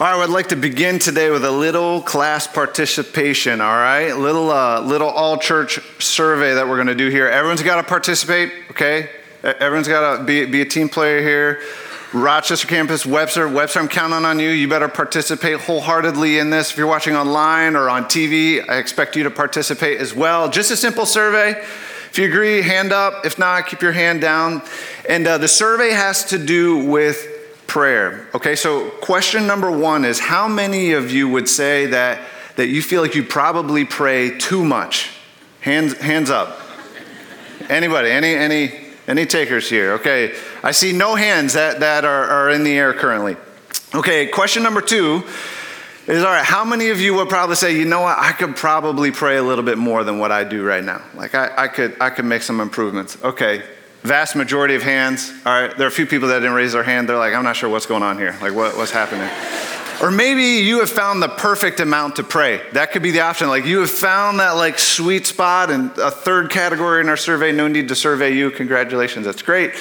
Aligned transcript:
All 0.00 0.06
right, 0.06 0.22
I'd 0.22 0.30
like 0.30 0.48
to 0.48 0.56
begin 0.56 0.98
today 0.98 1.28
with 1.28 1.44
a 1.44 1.50
little 1.50 2.00
class 2.00 2.46
participation. 2.46 3.60
All 3.60 3.76
right, 3.76 4.14
little 4.14 4.50
uh, 4.50 4.80
little 4.80 5.10
all 5.10 5.36
church 5.36 5.78
survey 6.02 6.54
that 6.54 6.66
we're 6.66 6.76
going 6.76 6.86
to 6.86 6.94
do 6.94 7.10
here. 7.10 7.28
Everyone's 7.28 7.62
got 7.62 7.76
to 7.76 7.82
participate. 7.82 8.50
Okay, 8.70 9.10
everyone's 9.42 9.88
got 9.88 10.16
to 10.16 10.24
be, 10.24 10.46
be 10.46 10.62
a 10.62 10.64
team 10.64 10.88
player 10.88 11.20
here. 11.20 11.60
Rochester 12.14 12.66
campus, 12.66 13.04
Webster, 13.04 13.46
Webster, 13.46 13.80
I'm 13.80 13.88
counting 13.88 14.24
on 14.24 14.38
you. 14.38 14.48
You 14.48 14.68
better 14.68 14.88
participate 14.88 15.60
wholeheartedly 15.60 16.38
in 16.38 16.48
this. 16.48 16.70
If 16.70 16.78
you're 16.78 16.86
watching 16.86 17.14
online 17.14 17.76
or 17.76 17.90
on 17.90 18.04
TV, 18.04 18.66
I 18.66 18.78
expect 18.78 19.16
you 19.16 19.24
to 19.24 19.30
participate 19.30 20.00
as 20.00 20.14
well. 20.14 20.48
Just 20.48 20.70
a 20.70 20.78
simple 20.78 21.04
survey. 21.04 21.50
If 21.50 22.16
you 22.16 22.24
agree, 22.24 22.62
hand 22.62 22.94
up. 22.94 23.26
If 23.26 23.38
not, 23.38 23.66
keep 23.66 23.82
your 23.82 23.92
hand 23.92 24.22
down. 24.22 24.62
And 25.06 25.26
uh, 25.26 25.36
the 25.36 25.46
survey 25.46 25.90
has 25.90 26.24
to 26.30 26.38
do 26.38 26.86
with 26.86 27.29
prayer. 27.70 28.26
Okay, 28.34 28.56
so 28.56 28.90
question 29.00 29.46
number 29.46 29.70
one 29.70 30.04
is 30.04 30.18
how 30.18 30.48
many 30.48 30.90
of 30.90 31.12
you 31.12 31.28
would 31.28 31.48
say 31.48 31.86
that, 31.86 32.20
that 32.56 32.66
you 32.66 32.82
feel 32.82 33.00
like 33.00 33.14
you 33.14 33.22
probably 33.22 33.84
pray 33.84 34.36
too 34.36 34.64
much? 34.64 35.10
Hands, 35.60 35.96
hands 35.98 36.30
up. 36.30 36.60
Anybody? 37.68 38.10
Any, 38.10 38.34
any, 38.34 38.72
any 39.06 39.24
takers 39.24 39.70
here? 39.70 39.92
Okay, 39.92 40.34
I 40.64 40.72
see 40.72 40.92
no 40.92 41.14
hands 41.14 41.52
that, 41.52 41.78
that 41.78 42.04
are, 42.04 42.24
are 42.24 42.50
in 42.50 42.64
the 42.64 42.76
air 42.76 42.92
currently. 42.92 43.36
Okay, 43.94 44.26
question 44.26 44.64
number 44.64 44.80
two 44.80 45.22
is 46.08 46.24
all 46.24 46.30
right, 46.30 46.44
how 46.44 46.64
many 46.64 46.88
of 46.88 47.00
you 47.00 47.14
would 47.14 47.28
probably 47.28 47.54
say, 47.54 47.76
you 47.76 47.84
know 47.84 48.00
what, 48.00 48.18
I 48.18 48.32
could 48.32 48.56
probably 48.56 49.12
pray 49.12 49.36
a 49.36 49.44
little 49.44 49.64
bit 49.64 49.78
more 49.78 50.02
than 50.02 50.18
what 50.18 50.32
I 50.32 50.42
do 50.42 50.64
right 50.64 50.82
now? 50.82 51.02
Like 51.14 51.36
I, 51.36 51.52
I 51.56 51.68
could 51.68 51.96
I 52.00 52.10
could 52.10 52.24
make 52.24 52.42
some 52.42 52.60
improvements. 52.60 53.16
Okay, 53.22 53.62
Vast 54.02 54.34
majority 54.34 54.74
of 54.74 54.82
hands. 54.82 55.32
All 55.44 55.52
right, 55.52 55.76
there 55.76 55.86
are 55.86 55.88
a 55.88 55.92
few 55.92 56.06
people 56.06 56.28
that 56.28 56.40
didn't 56.40 56.54
raise 56.54 56.72
their 56.72 56.82
hand. 56.82 57.08
They're 57.08 57.18
like, 57.18 57.34
I'm 57.34 57.44
not 57.44 57.56
sure 57.56 57.68
what's 57.68 57.86
going 57.86 58.02
on 58.02 58.16
here. 58.18 58.36
Like, 58.40 58.54
what, 58.54 58.76
what's 58.76 58.92
happening? 58.92 59.28
or 60.02 60.10
maybe 60.10 60.64
you 60.66 60.80
have 60.80 60.90
found 60.90 61.22
the 61.22 61.28
perfect 61.28 61.78
amount 61.78 62.16
to 62.16 62.22
pray. 62.22 62.62
That 62.72 62.92
could 62.92 63.02
be 63.02 63.10
the 63.10 63.20
option. 63.20 63.48
Like, 63.48 63.66
you 63.66 63.80
have 63.80 63.90
found 63.90 64.40
that 64.40 64.52
like 64.52 64.78
sweet 64.78 65.26
spot 65.26 65.70
and 65.70 65.90
a 65.98 66.10
third 66.10 66.50
category 66.50 67.02
in 67.02 67.08
our 67.10 67.18
survey. 67.18 67.52
No 67.52 67.68
need 67.68 67.88
to 67.88 67.94
survey 67.94 68.34
you. 68.34 68.50
Congratulations, 68.50 69.26
that's 69.26 69.42
great. 69.42 69.72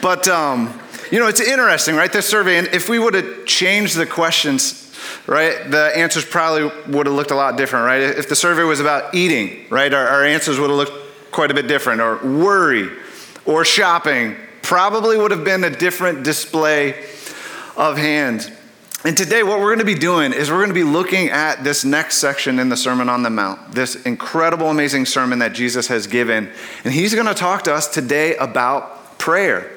But 0.00 0.28
um, 0.28 0.80
you 1.10 1.18
know, 1.18 1.26
it's 1.26 1.40
interesting, 1.40 1.96
right? 1.96 2.12
This 2.12 2.28
survey, 2.28 2.58
and 2.58 2.68
if 2.68 2.88
we 2.88 2.98
would 2.98 3.14
have 3.14 3.44
changed 3.46 3.96
the 3.96 4.06
questions 4.06 4.84
right, 5.26 5.70
the 5.70 5.92
answers 5.96 6.24
probably 6.24 6.64
would 6.92 7.06
have 7.06 7.14
looked 7.14 7.30
a 7.30 7.34
lot 7.34 7.56
different, 7.56 7.86
right? 7.86 8.00
If 8.00 8.28
the 8.28 8.36
survey 8.36 8.62
was 8.62 8.80
about 8.80 9.14
eating, 9.14 9.66
right, 9.70 9.92
our, 9.92 10.06
our 10.06 10.24
answers 10.24 10.58
would 10.58 10.70
have 10.70 10.76
looked 10.76 11.32
quite 11.32 11.50
a 11.50 11.54
bit 11.54 11.66
different, 11.66 12.00
or 12.00 12.16
worry, 12.18 12.88
or 13.46 13.64
shopping 13.64 14.36
probably 14.62 15.16
would 15.16 15.30
have 15.30 15.44
been 15.44 15.64
a 15.64 15.70
different 15.70 16.24
display 16.24 17.04
of 17.76 17.96
hands. 17.96 18.50
And 19.04 19.16
today, 19.16 19.44
what 19.44 19.60
we're 19.60 19.76
going 19.76 19.78
to 19.78 19.84
be 19.84 19.94
doing 19.94 20.32
is 20.32 20.50
we're 20.50 20.56
going 20.56 20.68
to 20.68 20.74
be 20.74 20.82
looking 20.82 21.28
at 21.28 21.62
this 21.62 21.84
next 21.84 22.18
section 22.18 22.58
in 22.58 22.70
the 22.70 22.76
Sermon 22.76 23.08
on 23.08 23.22
the 23.22 23.30
Mount, 23.30 23.72
this 23.72 23.94
incredible, 24.04 24.68
amazing 24.68 25.06
sermon 25.06 25.38
that 25.38 25.52
Jesus 25.52 25.86
has 25.86 26.08
given. 26.08 26.50
And 26.82 26.92
he's 26.92 27.14
going 27.14 27.26
to 27.26 27.34
talk 27.34 27.62
to 27.64 27.72
us 27.72 27.86
today 27.86 28.34
about 28.36 29.18
prayer. 29.18 29.70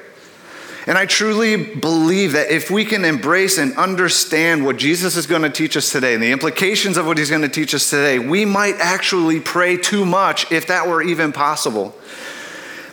And 0.86 0.98
I 0.98 1.06
truly 1.06 1.76
believe 1.76 2.32
that 2.32 2.50
if 2.50 2.70
we 2.70 2.84
can 2.84 3.04
embrace 3.04 3.58
and 3.58 3.76
understand 3.76 4.64
what 4.64 4.78
Jesus 4.78 5.14
is 5.14 5.26
going 5.26 5.42
to 5.42 5.50
teach 5.50 5.76
us 5.76 5.92
today 5.92 6.14
and 6.14 6.22
the 6.22 6.32
implications 6.32 6.96
of 6.96 7.06
what 7.06 7.18
he's 7.18 7.30
going 7.30 7.42
to 7.42 7.48
teach 7.48 7.74
us 7.74 7.88
today, 7.88 8.18
we 8.18 8.44
might 8.44 8.74
actually 8.80 9.38
pray 9.38 9.76
too 9.76 10.04
much 10.04 10.50
if 10.50 10.66
that 10.66 10.88
were 10.88 11.02
even 11.02 11.32
possible. 11.32 11.94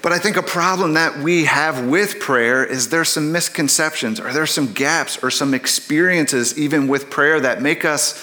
But 0.08 0.14
I 0.14 0.20
think 0.20 0.38
a 0.38 0.42
problem 0.42 0.94
that 0.94 1.18
we 1.18 1.44
have 1.44 1.86
with 1.86 2.22
prayer 2.22 2.64
is 2.64 2.88
there's 2.88 3.10
some 3.10 3.34
misconceptions 3.34 4.22
or 4.22 4.32
there's 4.32 4.52
some 4.52 4.72
gaps 4.72 5.22
or 5.22 5.30
some 5.30 5.54
experiences 5.54 6.58
even 6.58 6.88
with 6.88 7.10
prayer 7.10 7.42
that 7.42 7.62
make 7.62 7.84
us 7.84 8.14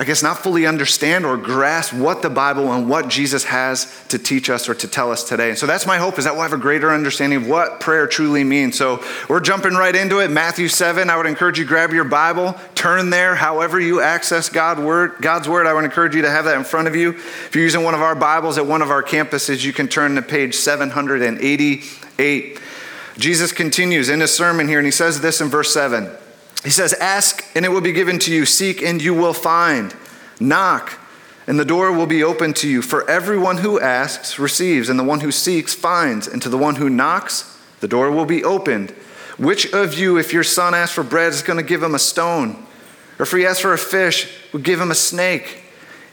I 0.00 0.04
guess, 0.04 0.22
not 0.22 0.38
fully 0.38 0.64
understand 0.64 1.26
or 1.26 1.36
grasp 1.36 1.92
what 1.92 2.22
the 2.22 2.30
Bible 2.30 2.72
and 2.72 2.88
what 2.88 3.08
Jesus 3.08 3.44
has 3.44 4.02
to 4.08 4.18
teach 4.18 4.48
us 4.48 4.66
or 4.66 4.74
to 4.76 4.88
tell 4.88 5.12
us 5.12 5.24
today. 5.24 5.50
And 5.50 5.58
so 5.58 5.66
that's 5.66 5.86
my 5.86 5.98
hope 5.98 6.18
is 6.18 6.24
that 6.24 6.32
we'll 6.32 6.44
have 6.44 6.54
a 6.54 6.56
greater 6.56 6.90
understanding 6.90 7.42
of 7.42 7.46
what 7.46 7.80
prayer 7.80 8.06
truly 8.06 8.42
means. 8.42 8.78
So 8.78 9.04
we're 9.28 9.40
jumping 9.40 9.74
right 9.74 9.94
into 9.94 10.20
it. 10.20 10.30
Matthew 10.30 10.68
7, 10.68 11.10
I 11.10 11.18
would 11.18 11.26
encourage 11.26 11.58
you 11.58 11.66
grab 11.66 11.92
your 11.92 12.04
Bible, 12.04 12.58
turn 12.74 13.10
there, 13.10 13.34
however 13.34 13.78
you 13.78 14.00
access 14.00 14.48
God 14.48 14.78
word, 14.78 15.16
God's 15.20 15.50
word. 15.50 15.66
I 15.66 15.74
would 15.74 15.84
encourage 15.84 16.14
you 16.14 16.22
to 16.22 16.30
have 16.30 16.46
that 16.46 16.56
in 16.56 16.64
front 16.64 16.88
of 16.88 16.96
you. 16.96 17.10
If 17.10 17.54
you're 17.54 17.64
using 17.64 17.84
one 17.84 17.92
of 17.92 18.00
our 18.00 18.14
Bibles 18.14 18.56
at 18.56 18.64
one 18.64 18.80
of 18.80 18.90
our 18.90 19.02
campuses, 19.02 19.62
you 19.62 19.74
can 19.74 19.86
turn 19.86 20.14
to 20.14 20.22
page 20.22 20.54
788. 20.54 22.58
Jesus 23.18 23.52
continues 23.52 24.08
in 24.08 24.20
his 24.20 24.34
sermon 24.34 24.66
here, 24.66 24.78
and 24.78 24.86
he 24.86 24.92
says 24.92 25.20
this 25.20 25.42
in 25.42 25.48
verse 25.48 25.74
7. 25.74 26.10
He 26.62 26.70
says, 26.70 26.92
Ask 26.94 27.44
and 27.54 27.64
it 27.64 27.70
will 27.70 27.80
be 27.80 27.92
given 27.92 28.18
to 28.20 28.34
you, 28.34 28.46
seek 28.46 28.82
and 28.82 29.02
you 29.02 29.14
will 29.14 29.34
find, 29.34 29.94
knock 30.38 30.98
and 31.50 31.58
the 31.58 31.64
door 31.64 31.90
will 31.90 32.06
be 32.06 32.22
open 32.22 32.52
to 32.54 32.68
you. 32.68 32.80
For 32.80 33.10
everyone 33.10 33.56
who 33.56 33.80
asks 33.80 34.38
receives, 34.38 34.88
and 34.88 34.96
the 34.96 35.04
one 35.04 35.18
who 35.18 35.32
seeks 35.32 35.74
finds, 35.74 36.28
and 36.28 36.40
to 36.42 36.48
the 36.48 36.56
one 36.56 36.76
who 36.76 36.88
knocks, 36.88 37.58
the 37.80 37.88
door 37.88 38.12
will 38.12 38.24
be 38.24 38.44
opened. 38.44 38.90
Which 39.36 39.72
of 39.72 39.98
you, 39.98 40.16
if 40.16 40.32
your 40.32 40.44
son 40.44 40.74
asks 40.74 40.94
for 40.94 41.02
bread, 41.02 41.32
is 41.32 41.42
going 41.42 41.56
to 41.56 41.64
give 41.64 41.82
him 41.82 41.96
a 41.96 41.98
stone? 41.98 42.64
Or 43.18 43.24
if 43.24 43.32
he 43.32 43.44
asks 43.44 43.62
for 43.62 43.72
a 43.72 43.78
fish, 43.78 44.32
would 44.52 44.62
give 44.62 44.80
him 44.80 44.92
a 44.92 44.94
snake? 44.94 45.64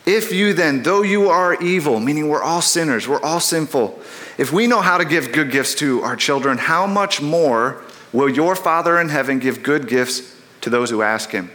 If 0.07 0.31
you 0.33 0.53
then, 0.53 0.81
though 0.81 1.03
you 1.03 1.29
are 1.29 1.61
evil, 1.61 1.99
meaning 1.99 2.29
we're 2.29 2.41
all 2.41 2.61
sinners, 2.63 3.07
we're 3.07 3.21
all 3.21 3.39
sinful, 3.39 4.01
if 4.39 4.53
we 4.53 4.65
know 4.65 4.81
how 4.81 4.97
to 4.97 5.05
give 5.05 5.33
good 5.33 5.51
gifts 5.51 5.75
to 5.75 6.01
our 6.01 6.15
children, 6.15 6.57
how 6.57 6.87
much 6.87 7.21
more 7.21 7.83
will 8.11 8.29
your 8.29 8.55
Father 8.55 8.99
in 8.99 9.09
heaven 9.09 9.37
give 9.37 9.61
good 9.61 9.87
gifts 9.87 10.36
to 10.67 10.78
those 10.78 10.89
who 10.89 11.01
ask 11.01 11.31
him. 11.31 11.50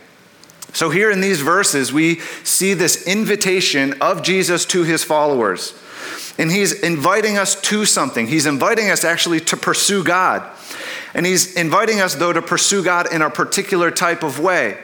So, 0.73 0.89
here 0.89 1.11
in 1.11 1.21
these 1.21 1.43
verses, 1.43 1.93
we 1.93 2.21
see 2.45 2.73
this 2.73 3.07
invitation 3.07 3.95
of 4.01 4.23
Jesus 4.23 4.65
to 4.67 4.85
his 4.85 5.05
followers. 5.05 5.75
And 6.39 6.51
he's 6.51 6.73
inviting 6.81 7.37
us 7.37 7.61
to 7.63 7.85
something. 7.85 8.27
He's 8.27 8.47
inviting 8.47 8.91
us 8.91 9.05
actually 9.05 9.41
to 9.41 9.57
pursue 9.57 10.03
God. 10.03 10.43
And 11.13 11.27
he's 11.27 11.55
inviting 11.57 12.01
us, 12.01 12.15
though, 12.15 12.33
to 12.33 12.41
pursue 12.41 12.83
God 12.83 13.13
in 13.13 13.21
a 13.21 13.29
particular 13.29 13.91
type 13.91 14.23
of 14.23 14.39
way. 14.39 14.79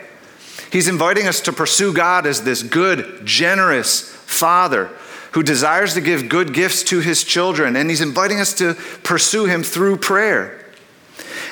He's 0.71 0.89
inviting 0.89 1.27
us 1.27 1.41
to 1.43 1.53
pursue 1.53 1.95
God 1.95 2.27
as 2.27 2.43
this 2.43 2.63
good, 2.63 3.25
generous 3.25 4.03
Father 4.03 4.91
who 5.33 5.43
desires 5.43 5.95
to 5.95 6.03
give 6.03 6.29
good 6.29 6.53
gifts 6.53 6.83
to 6.83 7.01
his 7.01 7.25
children. 7.25 7.77
And 7.77 7.89
he's 7.89 8.03
inviting 8.03 8.41
us 8.41 8.53
to 8.55 8.75
pursue 9.03 9.47
him 9.47 9.63
through 9.63 9.97
prayer. 9.97 10.58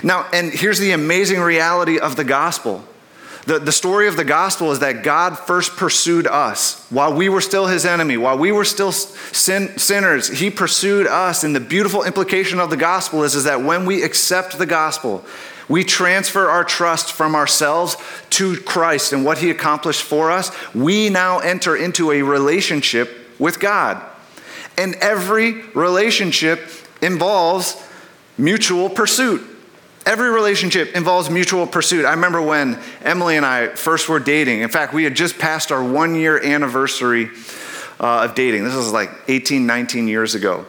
Now, 0.02 0.28
and 0.32 0.52
here's 0.52 0.78
the 0.78 0.92
amazing 0.92 1.40
reality 1.40 1.98
of 1.98 2.16
the 2.16 2.24
gospel. 2.24 2.84
The, 3.46 3.60
the 3.60 3.72
story 3.72 4.08
of 4.08 4.16
the 4.16 4.24
gospel 4.24 4.72
is 4.72 4.80
that 4.80 5.04
God 5.04 5.38
first 5.38 5.76
pursued 5.76 6.26
us 6.26 6.84
while 6.90 7.14
we 7.14 7.28
were 7.28 7.40
still 7.40 7.66
his 7.66 7.86
enemy, 7.86 8.16
while 8.16 8.36
we 8.36 8.50
were 8.50 8.64
still 8.64 8.90
sin, 8.90 9.78
sinners. 9.78 10.26
He 10.26 10.50
pursued 10.50 11.06
us. 11.06 11.44
And 11.44 11.54
the 11.54 11.60
beautiful 11.60 12.02
implication 12.02 12.58
of 12.58 12.70
the 12.70 12.76
gospel 12.76 13.22
is, 13.22 13.36
is 13.36 13.44
that 13.44 13.62
when 13.62 13.86
we 13.86 14.02
accept 14.02 14.58
the 14.58 14.66
gospel, 14.66 15.24
we 15.68 15.84
transfer 15.84 16.48
our 16.48 16.64
trust 16.64 17.12
from 17.12 17.36
ourselves 17.36 17.96
to 18.30 18.56
Christ 18.62 19.12
and 19.12 19.24
what 19.24 19.38
he 19.38 19.50
accomplished 19.50 20.02
for 20.02 20.32
us. 20.32 20.50
We 20.74 21.08
now 21.08 21.38
enter 21.38 21.76
into 21.76 22.10
a 22.10 22.22
relationship 22.22 23.16
with 23.38 23.60
God. 23.60 24.02
And 24.76 24.96
every 24.96 25.62
relationship 25.68 26.68
involves 27.00 27.80
mutual 28.36 28.90
pursuit. 28.90 29.55
Every 30.06 30.30
relationship 30.30 30.94
involves 30.94 31.28
mutual 31.28 31.66
pursuit. 31.66 32.04
I 32.04 32.12
remember 32.12 32.40
when 32.40 32.78
Emily 33.02 33.36
and 33.36 33.44
I 33.44 33.66
first 33.66 34.08
were 34.08 34.20
dating. 34.20 34.60
In 34.60 34.68
fact, 34.68 34.94
we 34.94 35.02
had 35.02 35.16
just 35.16 35.36
passed 35.36 35.72
our 35.72 35.82
one 35.82 36.14
year 36.14 36.40
anniversary 36.40 37.28
uh, 37.98 38.24
of 38.24 38.36
dating. 38.36 38.62
This 38.62 38.76
was 38.76 38.92
like 38.92 39.10
18, 39.26 39.66
19 39.66 40.06
years 40.06 40.36
ago. 40.36 40.64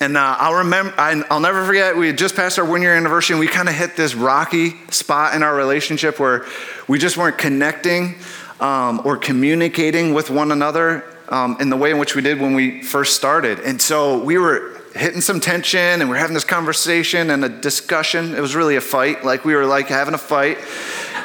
And 0.00 0.16
uh, 0.16 0.36
I'll 0.40 0.54
remember, 0.54 0.92
I'll 0.98 1.38
never 1.38 1.64
forget, 1.64 1.96
we 1.96 2.08
had 2.08 2.18
just 2.18 2.34
passed 2.34 2.58
our 2.58 2.64
one 2.64 2.82
year 2.82 2.96
anniversary 2.96 3.34
and 3.34 3.40
we 3.40 3.46
kind 3.46 3.68
of 3.68 3.76
hit 3.76 3.94
this 3.94 4.16
rocky 4.16 4.74
spot 4.90 5.36
in 5.36 5.44
our 5.44 5.54
relationship 5.54 6.18
where 6.18 6.44
we 6.88 6.98
just 6.98 7.16
weren't 7.16 7.38
connecting 7.38 8.16
um, 8.58 9.02
or 9.04 9.16
communicating 9.16 10.14
with 10.14 10.30
one 10.30 10.50
another 10.50 11.04
um, 11.28 11.56
in 11.60 11.70
the 11.70 11.76
way 11.76 11.92
in 11.92 11.98
which 11.98 12.16
we 12.16 12.22
did 12.22 12.40
when 12.40 12.54
we 12.54 12.82
first 12.82 13.14
started. 13.14 13.60
And 13.60 13.80
so 13.80 14.18
we 14.22 14.36
were 14.36 14.80
hitting 14.94 15.20
some 15.20 15.40
tension 15.40 15.80
and 15.80 16.08
we're 16.08 16.16
having 16.16 16.34
this 16.34 16.44
conversation 16.44 17.30
and 17.30 17.44
a 17.44 17.48
discussion. 17.48 18.34
It 18.34 18.40
was 18.40 18.54
really 18.54 18.76
a 18.76 18.80
fight. 18.80 19.24
Like 19.24 19.44
we 19.44 19.54
were 19.54 19.66
like 19.66 19.88
having 19.88 20.14
a 20.14 20.18
fight 20.18 20.58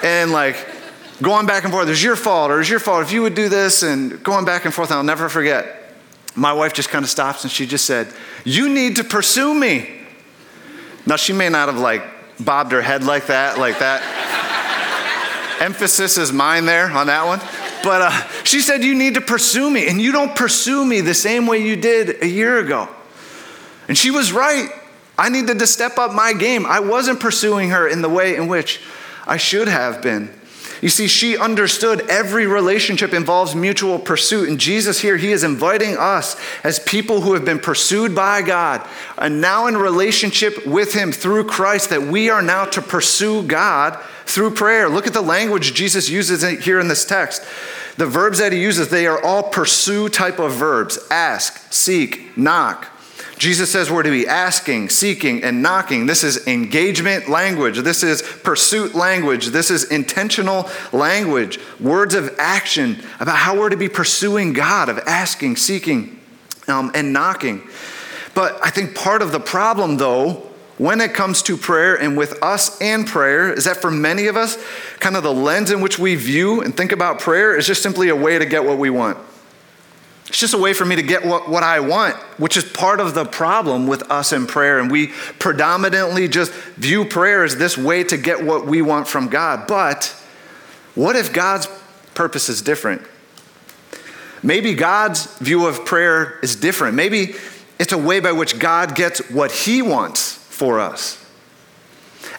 and 0.04 0.32
like 0.32 0.68
going 1.22 1.46
back 1.46 1.64
and 1.64 1.72
forth. 1.72 1.88
It's 1.88 2.02
your 2.02 2.16
fault 2.16 2.50
or 2.52 2.60
it's 2.62 2.70
your 2.70 2.80
fault 2.80 3.04
if 3.04 3.12
you 3.12 3.22
would 3.22 3.36
do 3.36 3.48
this 3.48 3.84
and 3.84 4.22
going 4.24 4.46
back 4.46 4.66
and 4.66 4.74
forth. 4.74 4.90
And 4.90 4.98
I'll 4.98 5.04
never 5.04 5.30
forget. 5.30 5.94
My 6.36 6.52
wife 6.54 6.74
just 6.74 6.90
kind 6.90 7.04
of 7.04 7.10
stops 7.10 7.44
and 7.44 7.52
she 7.52 7.68
just 7.68 7.86
said, 7.86 8.08
You 8.44 8.70
need 8.70 8.96
to 8.96 9.04
pursue 9.04 9.54
me. 9.54 9.88
Now 11.06 11.16
she 11.16 11.34
may 11.34 11.50
not 11.50 11.70
have 11.70 11.80
like 11.80 12.04
bobbed 12.40 12.72
her 12.72 12.82
head 12.82 13.04
like 13.04 13.28
that, 13.28 13.60
like 13.60 13.80
that. 13.80 14.02
Emphasis 15.62 16.18
is 16.18 16.32
mine 16.32 16.66
there 16.66 16.90
on 16.90 17.08
that 17.08 17.26
one. 17.26 17.40
But 17.84 18.02
uh, 18.02 18.44
she 18.44 18.62
said, 18.62 18.84
You 18.84 18.96
need 18.96 19.14
to 19.14 19.22
pursue 19.22 19.70
me. 19.70 19.88
And 19.88 20.02
you 20.02 20.12
don't 20.12 20.36
pursue 20.36 20.84
me 20.84 21.02
the 21.02 21.14
same 21.14 21.46
way 21.46 21.60
you 21.60 21.76
did 21.76 22.24
a 22.24 22.28
year 22.28 22.58
ago. 22.58 22.90
And 23.90 23.98
she 23.98 24.12
was 24.12 24.32
right. 24.32 24.70
I 25.18 25.28
needed 25.28 25.60
to 25.60 25.68
step 25.68 25.98
up 25.98 26.14
my 26.14 26.32
game. 26.32 26.66
I 26.66 26.80
wasn't 26.80 27.20
pursuing 27.20 27.72
her 27.72 27.86
in 27.86 28.02
the 28.02 28.08
way 28.08 28.38
in 28.38 28.48
which 28.48 28.80
I 29.28 29.36
should 29.36 29.68
have 29.68 30.02
been. 30.02 30.34
You 30.82 30.90
see, 30.90 31.08
she 31.08 31.38
understood 31.38 32.10
every 32.10 32.48
relationship 32.48 33.14
involves 33.14 33.54
mutual 33.54 34.00
pursuit. 34.00 34.48
And 34.48 34.60
Jesus 34.60 35.02
here, 35.02 35.18
he 35.18 35.32
is 35.32 35.44
inviting 35.44 35.98
us 35.98 36.40
as 36.64 36.80
people 36.80 37.22
who 37.22 37.34
have 37.34 37.44
been 37.44 37.60
pursued 37.60 38.16
by 38.16 38.42
God 38.42 38.88
and 39.18 39.42
now 39.42 39.68
in 39.68 39.76
relationship 39.76 40.66
with 40.66 40.94
him 40.94 41.12
through 41.12 41.46
Christ 41.46 41.90
that 41.90 42.04
we 42.04 42.30
are 42.30 42.42
now 42.42 42.64
to 42.66 42.82
pursue 42.82 43.44
God 43.44 44.00
through 44.26 44.52
prayer. 44.52 44.88
Look 44.88 45.08
at 45.08 45.14
the 45.14 45.22
language 45.22 45.74
Jesus 45.74 46.10
uses 46.10 46.44
here 46.64 46.80
in 46.80 46.88
this 46.88 47.04
text. 47.04 47.44
The 47.98 48.06
verbs 48.06 48.40
that 48.40 48.54
he 48.54 48.62
uses, 48.62 48.88
they 48.88 49.08
are 49.08 49.22
all 49.22 49.44
pursue 49.44 50.08
type 50.08 50.40
of 50.40 50.54
verbs 50.54 50.98
ask, 51.12 51.74
seek, 51.74 52.38
knock. 52.38 52.88
Jesus 53.40 53.72
says 53.72 53.90
we're 53.90 54.04
to 54.04 54.10
be 54.10 54.28
asking, 54.28 54.90
seeking, 54.90 55.46
and 55.46 55.62
knocking. 55.62 56.08
This 56.08 56.26
is 56.26 56.46
engagement 56.46 57.30
language. 57.30 57.78
This 57.80 58.04
is 58.04 58.22
pursuit 58.22 58.94
language. 58.94 59.48
This 59.48 59.72
is 59.72 59.86
intentional 59.86 60.70
language. 60.92 61.58
Words 61.80 62.16
of 62.16 62.36
action 62.38 63.02
about 63.22 63.38
how 63.38 63.58
we're 63.58 63.70
to 63.70 63.78
be 63.78 63.88
pursuing 63.88 64.52
God, 64.52 64.90
of 64.90 65.00
asking, 65.08 65.56
seeking, 65.56 66.20
um, 66.68 66.92
and 66.94 67.14
knocking. 67.14 67.66
But 68.36 68.60
I 68.62 68.72
think 68.72 68.94
part 68.94 69.22
of 69.22 69.32
the 69.32 69.40
problem, 69.40 69.96
though, 69.96 70.46
when 70.78 71.00
it 71.00 71.14
comes 71.14 71.42
to 71.44 71.56
prayer 71.56 71.96
and 71.96 72.18
with 72.18 72.44
us 72.44 72.80
and 72.82 73.08
prayer, 73.08 73.54
is 73.54 73.64
that 73.64 73.78
for 73.78 73.90
many 73.90 74.28
of 74.28 74.36
us, 74.36 74.58
kind 75.00 75.16
of 75.16 75.24
the 75.24 75.34
lens 75.34 75.72
in 75.72 75.80
which 75.80 75.98
we 75.98 76.16
view 76.16 76.60
and 76.60 76.76
think 76.76 76.92
about 76.92 77.20
prayer 77.20 77.56
is 77.56 77.66
just 77.66 77.84
simply 77.84 78.10
a 78.10 78.16
way 78.18 78.38
to 78.38 78.46
get 78.46 78.66
what 78.66 78.78
we 78.78 78.90
want. 78.90 79.18
It's 80.30 80.38
just 80.38 80.54
a 80.54 80.60
way 80.60 80.74
for 80.74 80.86
me 80.86 80.96
to 80.96 81.02
get 81.02 81.26
what, 81.26 81.50
what 81.50 81.64
I 81.64 81.80
want, 81.80 82.16
which 82.38 82.56
is 82.56 82.64
part 82.64 83.00
of 83.00 83.16
the 83.16 83.26
problem 83.26 83.88
with 83.88 84.04
us 84.12 84.32
in 84.32 84.46
prayer. 84.46 84.80
And 84.80 84.92
we 84.92 85.08
predominantly 85.40 86.28
just 86.28 86.52
view 86.52 87.04
prayer 87.04 87.44
as 87.44 87.58
this 87.58 87.78
way 87.78 88.04
to 88.04 88.16
get 88.16 88.44
what 88.44 88.68
we 88.68 88.84
want 88.84 89.08
from 89.08 89.28
God. 89.28 89.68
But 89.68 90.16
what 90.94 91.16
if 91.16 91.34
God's 91.34 91.68
purpose 92.14 92.48
is 92.48 92.62
different? 92.62 93.02
Maybe 94.44 94.76
God's 94.76 95.26
view 95.40 95.66
of 95.66 95.84
prayer 95.84 96.40
is 96.44 96.56
different. 96.56 96.96
Maybe 96.96 97.34
it's 97.80 97.92
a 97.92 97.98
way 97.98 98.20
by 98.20 98.32
which 98.32 98.60
God 98.60 98.94
gets 98.94 99.32
what 99.32 99.52
he 99.52 99.82
wants 99.82 100.36
for 100.36 100.80
us. 100.80 101.26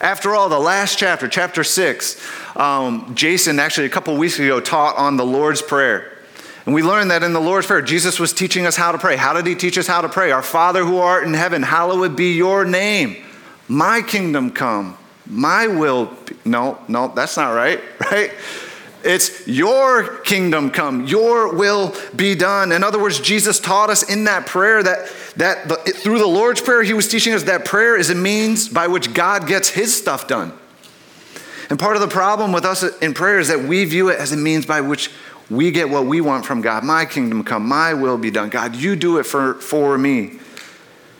After 0.01 0.35
all, 0.35 0.49
the 0.49 0.61
last 0.61 0.97
chapter, 0.97 1.27
chapter 1.27 1.65
six, 1.65 2.25
um, 2.57 3.13
Jason 3.17 3.59
actually 3.59 3.87
a 3.87 3.91
couple 3.91 4.17
weeks 4.17 4.39
ago 4.39 4.61
taught 4.61 4.97
on 4.97 5.17
the 5.17 5.27
Lord's 5.27 5.61
Prayer. 5.61 6.19
And 6.67 6.75
we 6.75 6.83
learned 6.83 7.11
that 7.11 7.23
in 7.23 7.33
the 7.33 7.41
Lord's 7.41 7.67
Prayer, 7.67 7.83
Jesus 7.83 8.21
was 8.21 8.33
teaching 8.33 8.67
us 8.67 8.77
how 8.77 8.93
to 8.93 8.99
pray. 8.99 9.17
How 9.17 9.33
did 9.33 9.47
he 9.47 9.55
teach 9.55 9.79
us 9.79 9.87
how 9.87 10.03
to 10.03 10.09
pray? 10.09 10.31
Our 10.31 10.43
Father 10.43 10.85
who 10.85 10.99
art 10.99 11.25
in 11.25 11.35
heaven, 11.35 11.63
hallowed 11.63 12.17
be 12.17 12.35
your 12.35 12.65
name. 12.65 13.17
My 13.69 14.03
kingdom 14.03 14.51
come. 14.51 14.99
My 15.27 15.67
will. 15.67 16.07
Be. 16.07 16.37
No, 16.45 16.79
no, 16.89 17.09
that's 17.09 17.37
not 17.37 17.51
right, 17.53 17.81
right? 18.11 18.33
It's 19.03 19.49
your 19.49 20.19
kingdom 20.19 20.71
come, 20.71 21.07
your 21.07 21.55
will 21.55 21.97
be 22.15 22.35
done. 22.35 22.71
In 22.71 22.85
other 22.85 23.01
words, 23.01 23.19
Jesus 23.19 23.59
taught 23.59 23.89
us 23.89 24.03
in 24.03 24.25
that 24.25 24.47
prayer 24.47 24.83
that, 24.83 25.11
that 25.37 25.69
the, 25.69 25.77
through 25.77 26.19
the 26.19 26.27
Lord's 26.27 26.61
Prayer, 26.61 26.83
He 26.83 26.93
was 26.93 27.09
teaching 27.09 27.33
us 27.33 27.45
that 27.45 27.65
prayer 27.65 27.97
is 27.97 28.11
a 28.11 28.15
means 28.15 28.69
by 28.69 28.89
which 28.89 29.15
God 29.15 29.47
gets 29.47 29.71
His 29.71 29.97
stuff 29.97 30.29
done. 30.29 30.53
And 31.71 31.79
part 31.79 31.95
of 31.95 32.03
the 32.03 32.09
problem 32.09 32.53
with 32.53 32.65
us 32.65 32.83
in 32.99 33.15
prayer 33.15 33.39
is 33.39 33.49
that 33.49 33.61
we 33.61 33.85
view 33.85 34.09
it 34.11 34.19
as 34.19 34.33
a 34.33 34.37
means 34.37 34.67
by 34.67 34.81
which 34.81 35.11
we 35.51 35.73
get 35.73 35.91
what 35.91 36.07
we 36.07 36.21
want 36.21 36.47
from 36.47 36.61
God. 36.61 36.85
My 36.85 37.05
kingdom 37.05 37.43
come, 37.45 37.67
my 37.67 37.93
will 37.93 38.17
be 38.17 38.31
done. 38.31 38.49
God, 38.49 38.77
you 38.77 38.95
do 38.95 39.19
it 39.19 39.25
for, 39.25 39.55
for 39.55 39.99
me. 39.99 40.39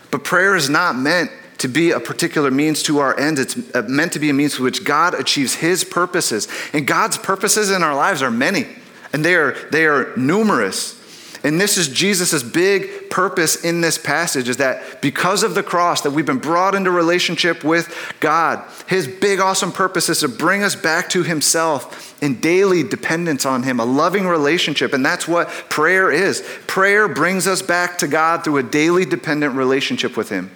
But 0.09 0.23
prayer 0.23 0.55
is 0.55 0.69
not 0.69 0.95
meant 0.95 1.31
to 1.59 1.67
be 1.67 1.91
a 1.91 1.99
particular 1.99 2.49
means 2.49 2.81
to 2.83 2.99
our 2.99 3.17
ends. 3.19 3.39
It's 3.39 3.75
uh, 3.75 3.83
meant 3.87 4.13
to 4.13 4.19
be 4.19 4.29
a 4.29 4.33
means 4.33 4.55
to 4.55 4.63
which 4.63 4.83
God 4.83 5.13
achieves 5.13 5.55
his 5.55 5.83
purposes. 5.83 6.47
And 6.73 6.87
God's 6.87 7.17
purposes 7.17 7.69
in 7.69 7.83
our 7.83 7.93
lives 7.93 8.21
are 8.21 8.31
many, 8.31 8.67
and 9.13 9.23
they 9.23 9.35
are, 9.35 9.53
they 9.69 9.85
are 9.85 10.15
numerous. 10.15 11.00
And 11.43 11.59
this 11.59 11.77
is 11.77 11.87
Jesus' 11.87 12.43
big 12.43 13.09
purpose 13.09 13.63
in 13.63 13.81
this 13.81 13.97
passage 13.97 14.47
is 14.47 14.57
that 14.57 15.01
because 15.01 15.41
of 15.41 15.55
the 15.55 15.63
cross 15.63 16.01
that 16.01 16.11
we've 16.11 16.25
been 16.25 16.37
brought 16.37 16.75
into 16.75 16.91
relationship 16.91 17.63
with 17.63 18.13
God, 18.19 18.63
his 18.87 19.07
big 19.07 19.39
awesome 19.39 19.71
purpose 19.71 20.07
is 20.07 20.19
to 20.19 20.27
bring 20.27 20.61
us 20.61 20.75
back 20.75 21.09
to 21.09 21.23
himself 21.23 22.15
in 22.21 22.39
daily 22.39 22.83
dependence 22.83 23.43
on 23.43 23.63
him, 23.63 23.79
a 23.79 23.85
loving 23.85 24.27
relationship. 24.27 24.93
And 24.93 25.03
that's 25.03 25.27
what 25.27 25.49
prayer 25.69 26.11
is. 26.11 26.47
Prayer 26.67 27.07
brings 27.07 27.47
us 27.47 27.63
back 27.63 27.97
to 27.99 28.07
God 28.07 28.43
through 28.43 28.57
a 28.57 28.63
daily 28.63 29.05
dependent 29.05 29.55
relationship 29.55 30.15
with 30.15 30.29
him. 30.29 30.51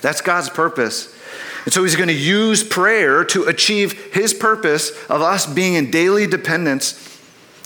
That's 0.00 0.20
God's 0.20 0.50
purpose. 0.50 1.12
And 1.64 1.72
so 1.72 1.82
he's 1.82 1.96
going 1.96 2.08
to 2.08 2.14
use 2.14 2.62
prayer 2.62 3.24
to 3.24 3.44
achieve 3.44 4.14
his 4.14 4.34
purpose 4.34 4.90
of 5.06 5.20
us 5.20 5.46
being 5.46 5.74
in 5.74 5.90
daily 5.90 6.28
dependence 6.28 7.13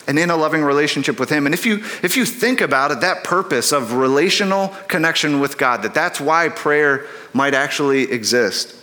and 0.09 0.19
in 0.19 0.31
a 0.31 0.37
loving 0.37 0.65
relationship 0.65 1.21
with 1.21 1.29
him. 1.29 1.47
And 1.47 1.55
if 1.55 1.67
you 1.67 1.77
if 2.03 2.17
you 2.17 2.25
think 2.25 2.61
about 2.61 2.91
it 2.91 3.01
that 3.03 3.23
purpose 3.23 3.73
of 3.73 3.93
relational 3.93 4.69
connection 4.89 5.39
with 5.39 5.59
god 5.59 5.83
that 5.83 5.95
that's 5.95 6.21
why 6.21 6.49
prayer 6.49 7.07
might 7.33 7.55
actually 7.55 8.11
exist. 8.11 8.75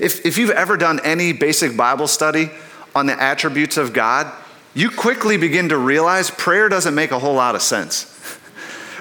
If, 0.00 0.24
if 0.26 0.36
you've 0.36 0.50
ever 0.50 0.76
done 0.76 1.00
any 1.04 1.32
basic 1.32 1.76
bible 1.76 2.08
study 2.08 2.50
on 2.94 3.06
the 3.06 3.20
attributes 3.20 3.76
of 3.76 3.92
god 3.92 4.30
you 4.74 4.90
quickly 4.90 5.36
begin 5.36 5.68
to 5.68 5.78
realize 5.78 6.30
prayer 6.30 6.68
doesn't 6.68 6.94
make 6.94 7.12
a 7.12 7.18
whole 7.18 7.34
lot 7.34 7.54
of 7.54 7.62
sense 7.62 8.13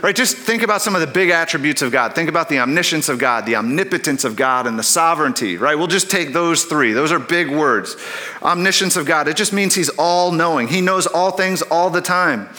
right? 0.03 0.17
Just 0.17 0.35
think 0.35 0.63
about 0.63 0.81
some 0.81 0.95
of 0.95 1.01
the 1.01 1.07
big 1.07 1.29
attributes 1.29 1.81
of 1.81 1.89
God. 1.89 2.13
Think 2.13 2.27
about 2.27 2.49
the 2.49 2.59
omniscience 2.59 3.07
of 3.07 3.17
God, 3.17 3.45
the 3.45 3.55
omnipotence 3.55 4.25
of 4.25 4.35
God, 4.35 4.67
and 4.67 4.77
the 4.77 4.83
sovereignty, 4.83 5.55
right? 5.55 5.75
We'll 5.75 5.87
just 5.87 6.11
take 6.11 6.33
those 6.33 6.65
three. 6.65 6.91
Those 6.91 7.13
are 7.13 7.19
big 7.19 7.49
words. 7.49 7.95
Omniscience 8.41 8.97
of 8.97 9.05
God, 9.05 9.29
it 9.29 9.37
just 9.37 9.53
means 9.53 9.73
He's 9.73 9.89
all 9.89 10.33
knowing. 10.33 10.67
He 10.67 10.81
knows 10.81 11.07
all 11.07 11.31
things 11.31 11.61
all 11.61 11.89
the 11.89 12.01
time. 12.01 12.49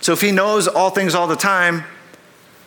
So 0.00 0.12
if 0.12 0.20
He 0.20 0.30
knows 0.30 0.68
all 0.68 0.90
things 0.90 1.16
all 1.16 1.26
the 1.26 1.34
time, 1.34 1.82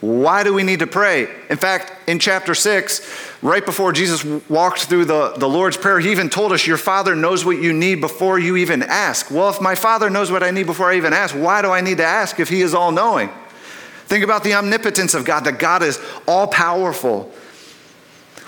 why 0.01 0.43
do 0.43 0.53
we 0.53 0.63
need 0.63 0.79
to 0.79 0.87
pray? 0.87 1.29
In 1.49 1.55
fact, 1.55 1.93
in 2.07 2.19
chapter 2.19 2.53
6, 2.53 3.37
right 3.41 3.65
before 3.65 3.93
Jesus 3.93 4.25
walked 4.49 4.81
through 4.81 5.05
the, 5.05 5.33
the 5.37 5.47
Lord's 5.47 5.77
Prayer, 5.77 6.01
he 6.01 6.11
even 6.11 6.29
told 6.29 6.51
us, 6.51 6.67
Your 6.67 6.77
Father 6.77 7.15
knows 7.15 7.45
what 7.45 7.57
you 7.57 7.71
need 7.71 8.01
before 8.01 8.37
you 8.37 8.57
even 8.57 8.83
ask. 8.83 9.31
Well, 9.31 9.49
if 9.49 9.61
my 9.61 9.75
Father 9.75 10.09
knows 10.09 10.29
what 10.29 10.43
I 10.43 10.51
need 10.51 10.65
before 10.65 10.91
I 10.91 10.97
even 10.97 11.13
ask, 11.13 11.33
why 11.33 11.61
do 11.61 11.71
I 11.71 11.79
need 11.79 11.97
to 11.97 12.05
ask 12.05 12.37
if 12.39 12.49
he 12.49 12.61
is 12.61 12.73
all 12.73 12.91
knowing? 12.91 13.29
Think 14.05 14.23
about 14.23 14.43
the 14.43 14.53
omnipotence 14.53 15.13
of 15.13 15.25
God, 15.25 15.45
that 15.45 15.59
God 15.59 15.81
is 15.81 15.99
all 16.27 16.47
powerful. 16.47 17.31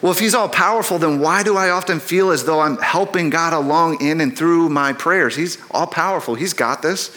Well, 0.02 0.12
if 0.12 0.20
He's 0.20 0.36
all 0.36 0.50
powerful, 0.50 1.00
then 1.00 1.20
why 1.20 1.44
do 1.44 1.58
I 1.58 1.70
often 1.70 2.00
feel 2.00 2.32
as 2.32 2.46
though 2.46 2.60
I'm 2.60 2.78
helping 2.78 3.30
God 3.30 3.54
along 3.54 4.02
in 4.02 4.22
and 4.22 4.38
through 4.38 4.70
my 4.70 4.94
prayers? 4.94 5.36
He's 5.36 5.58
all 5.72 5.88
powerful, 5.88 6.36
He's 6.36 6.54
got 6.54 6.82
this. 6.82 7.10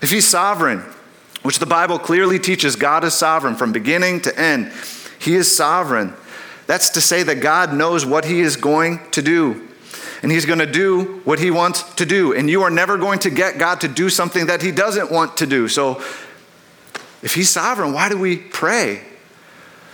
If 0.00 0.10
He's 0.10 0.26
sovereign, 0.26 0.84
which 1.42 1.58
the 1.58 1.66
Bible 1.66 1.98
clearly 1.98 2.38
teaches 2.38 2.76
God 2.76 3.02
is 3.04 3.14
sovereign 3.14 3.56
from 3.56 3.72
beginning 3.72 4.20
to 4.22 4.38
end, 4.38 4.72
He 5.18 5.34
is 5.34 5.54
sovereign. 5.54 6.14
That's 6.66 6.90
to 6.90 7.00
say 7.00 7.24
that 7.24 7.36
God 7.36 7.74
knows 7.74 8.06
what 8.06 8.24
He 8.24 8.40
is 8.40 8.56
going 8.56 9.00
to 9.10 9.22
do. 9.22 9.66
And 10.22 10.30
he's 10.30 10.44
going 10.44 10.58
to 10.58 10.70
do 10.70 11.22
what 11.24 11.38
he 11.38 11.50
wants 11.50 11.82
to 11.94 12.04
do. 12.04 12.34
And 12.34 12.50
you 12.50 12.62
are 12.62 12.70
never 12.70 12.98
going 12.98 13.20
to 13.20 13.30
get 13.30 13.58
God 13.58 13.80
to 13.80 13.88
do 13.88 14.10
something 14.10 14.46
that 14.46 14.60
he 14.60 14.70
doesn't 14.70 15.10
want 15.10 15.38
to 15.38 15.46
do. 15.46 15.66
So 15.66 16.02
if 17.22 17.34
he's 17.34 17.50
sovereign, 17.50 17.92
why 17.92 18.08
do 18.08 18.18
we 18.18 18.36
pray? 18.36 19.02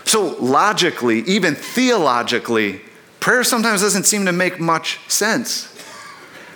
So, 0.05 0.37
logically, 0.41 1.21
even 1.21 1.55
theologically, 1.57 2.81
prayer 3.19 3.43
sometimes 3.43 3.81
doesn't 3.81 4.05
seem 4.05 4.27
to 4.27 4.33
make 4.33 4.61
much 4.61 5.01
sense. 5.11 5.73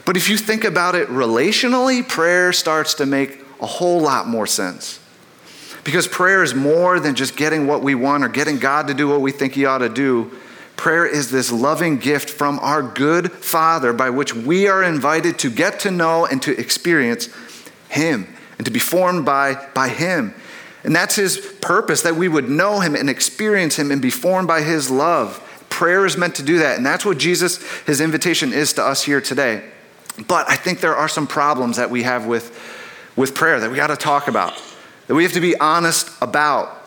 But 0.05 0.17
if 0.17 0.29
you 0.29 0.37
think 0.37 0.65
about 0.65 0.95
it 0.95 1.09
relationally, 1.09 2.07
prayer 2.07 2.53
starts 2.53 2.95
to 2.95 3.07
make 3.07 3.41
a 3.61 3.67
whole 3.67 4.01
lot 4.01 4.29
more 4.29 4.47
sense. 4.47 5.01
Because 5.83 6.07
prayer 6.07 6.43
is 6.43 6.55
more 6.55 7.01
than 7.01 7.15
just 7.15 7.37
getting 7.37 7.67
what 7.67 7.83
we 7.83 7.95
want 7.95 8.25
or 8.25 8.29
getting 8.29 8.59
God 8.59 8.87
to 8.89 8.95
do 8.95 9.09
what 9.09 9.21
we 9.21 9.33
think 9.33 9.55
He 9.55 9.65
ought 9.65 9.79
to 9.79 9.89
do. 9.89 10.31
Prayer 10.77 11.07
is 11.07 11.31
this 11.31 11.51
loving 11.51 11.99
gift 11.99 12.31
from 12.31 12.59
our 12.61 12.83
good 12.83 13.33
Father 13.33 13.93
by 13.93 14.11
which 14.11 14.35
we 14.35 14.69
are 14.69 14.83
invited 14.83 15.39
to 15.41 15.51
get 15.51 15.81
to 15.81 15.91
know 15.91 16.27
and 16.27 16.41
to 16.43 16.59
experience 16.59 17.29
Him 17.89 18.27
and 18.59 18.65
to 18.65 18.71
be 18.71 18.79
formed 18.79 19.25
by, 19.25 19.67
by 19.75 19.89
Him. 19.89 20.35
And 20.85 20.97
that's 20.97 21.17
his 21.17 21.39
purpose, 21.61 22.03
that 22.03 22.17
we 22.17 22.29
would 22.29 22.49
know 22.49 22.81
him 22.81 22.95
and 22.95 23.11
experience 23.11 23.79
him 23.79 23.91
and 23.91 24.01
be 24.01 24.11
formed 24.11 24.49
by 24.49 24.63
his 24.63 24.91
love. 24.91 25.47
Prayer 25.69 26.07
is 26.07 26.17
meant 26.17 26.35
to 26.37 26.43
do 26.43 26.59
that. 26.59 26.77
And 26.77 26.87
that's 26.87 27.05
what 27.05 27.19
Jesus, 27.19 27.63
his 27.83 28.01
invitation 28.01 28.53
is 28.53 28.73
to 28.75 28.85
us 28.85 29.03
here 29.03 29.21
today. 29.21 29.63
But 30.27 30.49
I 30.49 30.57
think 30.57 30.81
there 30.81 30.97
are 30.97 31.09
some 31.09 31.27
problems 31.27 31.77
that 31.77 31.91
we 31.91 32.03
have 32.03 32.27
with, 32.27 32.59
with 33.17 33.35
prayer 33.35 33.61
that 33.61 33.71
we 33.71 33.77
got 33.77 33.89
to 33.89 33.97
talk 33.97 34.29
about, 34.29 34.61
that 35.07 35.15
we 35.15 35.23
have 35.23 35.33
to 35.33 35.41
be 35.41 35.59
honest 35.59 36.11
about. 36.21 36.80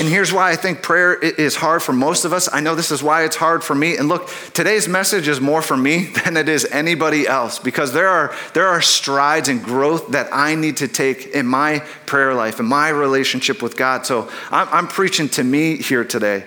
And 0.00 0.08
here's 0.08 0.32
why 0.32 0.50
I 0.50 0.56
think 0.56 0.82
prayer 0.82 1.14
is 1.14 1.54
hard 1.54 1.80
for 1.80 1.92
most 1.92 2.24
of 2.24 2.32
us. 2.32 2.48
I 2.52 2.58
know 2.58 2.74
this 2.74 2.90
is 2.90 3.00
why 3.00 3.24
it's 3.24 3.36
hard 3.36 3.62
for 3.62 3.76
me. 3.76 3.96
And 3.96 4.08
look, 4.08 4.28
today's 4.52 4.88
message 4.88 5.28
is 5.28 5.40
more 5.40 5.62
for 5.62 5.76
me 5.76 6.06
than 6.24 6.36
it 6.36 6.48
is 6.48 6.64
anybody 6.66 7.28
else 7.28 7.60
because 7.60 7.92
there 7.92 8.08
are, 8.08 8.34
there 8.54 8.66
are 8.66 8.82
strides 8.82 9.48
and 9.48 9.62
growth 9.62 10.08
that 10.08 10.28
I 10.32 10.56
need 10.56 10.78
to 10.78 10.88
take 10.88 11.28
in 11.28 11.46
my 11.46 11.78
prayer 12.06 12.34
life, 12.34 12.58
in 12.58 12.66
my 12.66 12.88
relationship 12.88 13.62
with 13.62 13.76
God. 13.76 14.04
So 14.04 14.28
I'm, 14.50 14.68
I'm 14.70 14.88
preaching 14.88 15.28
to 15.30 15.44
me 15.44 15.76
here 15.76 16.04
today. 16.04 16.44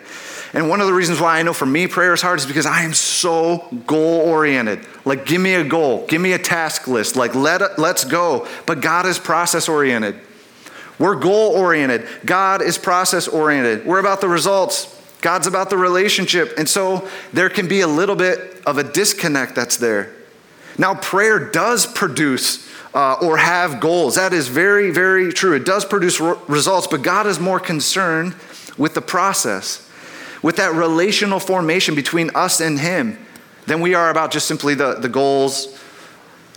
And 0.54 0.70
one 0.70 0.82
of 0.82 0.88
the 0.88 0.94
reasons 0.94 1.22
why 1.22 1.40
I 1.40 1.44
know 1.44 1.54
for 1.54 1.66
me 1.66 1.88
prayer 1.88 2.14
is 2.14 2.22
hard 2.22 2.40
is 2.40 2.46
because 2.46 2.66
I 2.66 2.84
am 2.84 2.94
so 2.94 3.68
goal 3.86 4.22
oriented. 4.22 4.86
Like, 5.06 5.26
give 5.26 5.42
me 5.42 5.54
a 5.54 5.64
goal, 5.64 6.06
give 6.08 6.22
me 6.22 6.34
a 6.34 6.40
task 6.40 6.88
list. 6.88 7.16
Like, 7.16 7.36
let, 7.36 7.80
let's 7.80 8.04
go. 8.04 8.48
But 8.66 8.82
God 8.82 9.06
is 9.06 9.20
process 9.20 9.70
oriented. 9.70 10.20
We're 11.00 11.16
goal 11.16 11.52
oriented. 11.52 12.08
God 12.26 12.62
is 12.62 12.78
process 12.78 13.28
oriented. 13.28 13.86
We're 13.86 14.00
about 14.00 14.22
the 14.22 14.28
results. 14.28 14.94
God's 15.22 15.48
about 15.48 15.70
the 15.70 15.78
relationship. 15.78 16.54
And 16.58 16.68
so 16.68 17.08
there 17.34 17.50
can 17.50 17.68
be 17.68 17.82
a 17.82 17.88
little 17.88 18.16
bit 18.16 18.62
of 18.66 18.78
a 18.78 18.84
disconnect 18.84 19.56
that's 19.56 19.78
there. 19.78 20.14
Now, 20.78 20.96
prayer 20.96 21.52
does 21.52 21.86
produce 21.86 22.68
uh, 22.94 23.18
or 23.22 23.38
have 23.38 23.80
goals. 23.80 24.16
That 24.16 24.34
is 24.34 24.48
very, 24.48 24.92
very 24.92 25.34
true. 25.34 25.54
It 25.54 25.66
does 25.66 25.86
produce 25.86 26.20
re- 26.20 26.36
results, 26.48 26.88
but 26.88 27.02
God 27.02 27.28
is 27.28 27.40
more 27.40 27.60
concerned 27.60 28.36
with 28.78 28.94
the 28.94 29.02
process, 29.02 29.88
with 30.42 30.58
that 30.58 30.74
relational 30.74 31.40
formation 31.40 31.96
between 31.96 32.32
us 32.36 32.60
and 32.60 32.80
Him, 32.80 33.18
than 33.66 33.82
we 33.82 33.94
are 33.94 34.10
about 34.10 34.32
just 34.32 34.48
simply 34.48 34.76
the, 34.76 34.96
the 34.96 35.10
goals. 35.10 35.80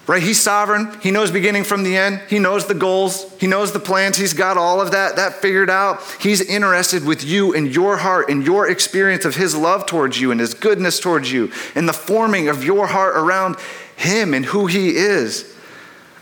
Right? 0.07 0.23
He's 0.23 0.41
sovereign. 0.41 0.99
He 1.03 1.13
knows 1.13 1.31
beginning 1.31 1.63
from 1.63 1.85
the 1.85 1.97
end. 1.97 2.21
He 2.29 2.39
knows 2.39 2.67
the 2.67 2.75
goals. 2.75 3.33
He 3.39 3.47
knows 3.47 3.73
the 3.73 3.79
plans. 3.79 4.17
He's 4.17 4.33
got 4.33 4.57
all 4.57 4.81
of 4.81 4.91
that, 4.91 5.17
that 5.17 5.35
figured 5.35 5.71
out. 5.71 6.03
He's 6.21 6.41
interested 6.41 7.05
with 7.05 7.23
you 7.23 7.55
and 7.55 7.73
your 7.73 7.99
heart 7.99 8.29
and 8.29 8.45
your 8.45 8.69
experience 8.69 9.25
of 9.25 9.37
His 9.37 9.55
love 9.55 9.87
towards 9.87 10.21
you 10.21 10.33
and 10.33 10.41
His 10.41 10.55
goodness 10.55 10.99
towards 10.99 11.31
you 11.31 11.53
and 11.77 11.89
the 11.89 11.93
forming 11.93 12.49
of 12.49 12.65
your 12.65 12.89
heart 12.89 13.17
around 13.17 13.57
Him 13.97 14.35
and 14.35 14.45
who 14.45 14.67
He 14.67 14.97
is. 14.97 15.55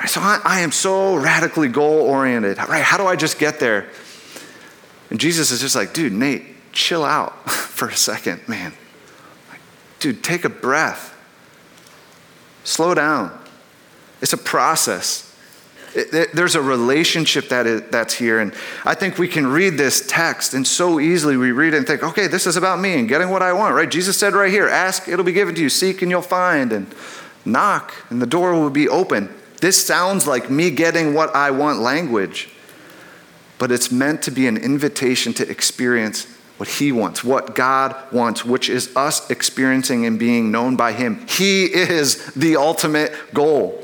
So 0.07 0.21
I, 0.21 0.41
I 0.45 0.61
am 0.61 0.71
so 0.71 1.17
radically 1.17 1.69
goal 1.69 2.01
oriented. 2.03 2.59
Right? 2.59 2.83
How 2.83 2.99
do 2.99 3.07
I 3.07 3.17
just 3.17 3.39
get 3.39 3.59
there? 3.59 3.89
And 5.11 5.19
Jesus 5.19 5.51
is 5.51 5.61
just 5.61 5.75
like, 5.75 5.95
dude, 5.95 6.13
Nate, 6.13 6.45
chill 6.73 7.05
out 7.05 7.51
for 7.51 7.89
a 7.89 7.97
second, 7.97 8.47
man. 8.47 8.75
Dude, 9.99 10.23
take 10.23 10.45
a 10.45 10.49
breath. 10.49 11.15
Slow 12.65 12.95
down. 12.95 13.38
It's 14.21 14.33
a 14.33 14.39
process. 14.39 15.25
It, 15.95 16.13
it, 16.13 16.33
there's 16.35 16.55
a 16.55 16.63
relationship 16.63 17.49
that 17.49 17.67
is, 17.67 17.83
that's 17.91 18.15
here. 18.15 18.41
And 18.41 18.53
I 18.85 18.95
think 18.95 19.19
we 19.19 19.29
can 19.29 19.47
read 19.47 19.79
this 19.79 20.07
text, 20.07 20.55
and 20.55 20.67
so 20.67 21.01
easily 21.01 21.37
we 21.37 21.53
read 21.53 21.75
it 21.75 21.79
and 21.79 21.87
think, 21.87 22.03
okay, 22.03 22.27
this 22.27 22.47
is 22.47 22.57
about 22.57 22.79
me 22.81 22.99
and 22.99 23.09
getting 23.09 23.31
what 23.31 23.43
I 23.43 23.53
want, 23.53 23.75
right? 23.75 23.91
Jesus 23.91 24.19
said 24.19 24.35
right 24.35 24.51
here 24.51 24.69
ask, 24.69 25.09
it'll 25.09 25.25
be 25.25 25.33
given 25.33 25.55
to 25.55 25.61
you, 25.61 25.69
seek, 25.69 26.03
and 26.03 26.11
you'll 26.11 26.23
find, 26.23 26.73
and 26.73 26.95
knock, 27.45 27.95
and 28.11 28.21
the 28.21 28.27
door 28.27 28.53
will 28.55 28.71
be 28.71 28.89
open. 28.89 29.35
This 29.61 29.85
sounds 29.85 30.27
like 30.27 30.51
me 30.51 30.71
getting 30.71 31.15
what 31.15 31.35
I 31.35 31.51
want 31.51 31.81
language, 31.81 32.51
but 33.59 33.73
it's 33.73 33.91
meant 33.91 34.23
to 34.23 34.31
be 34.31 34.47
an 34.47 34.57
invitation 34.57 35.33
to 35.35 35.51
experience 35.51 36.27
what 36.59 36.69
He 36.69 36.93
wants, 36.93 37.25
what 37.25 37.55
God 37.55 37.97
wants, 38.13 38.45
which 38.45 38.69
is 38.69 38.95
us 38.95 39.29
experiencing 39.31 40.07
and 40.07 40.19
being 40.19 40.51
known 40.51 40.77
by 40.77 40.93
Him. 40.93 41.27
He 41.29 41.65
is 41.65 42.27
the 42.35 42.57
ultimate 42.57 43.13
goal. 43.33 43.83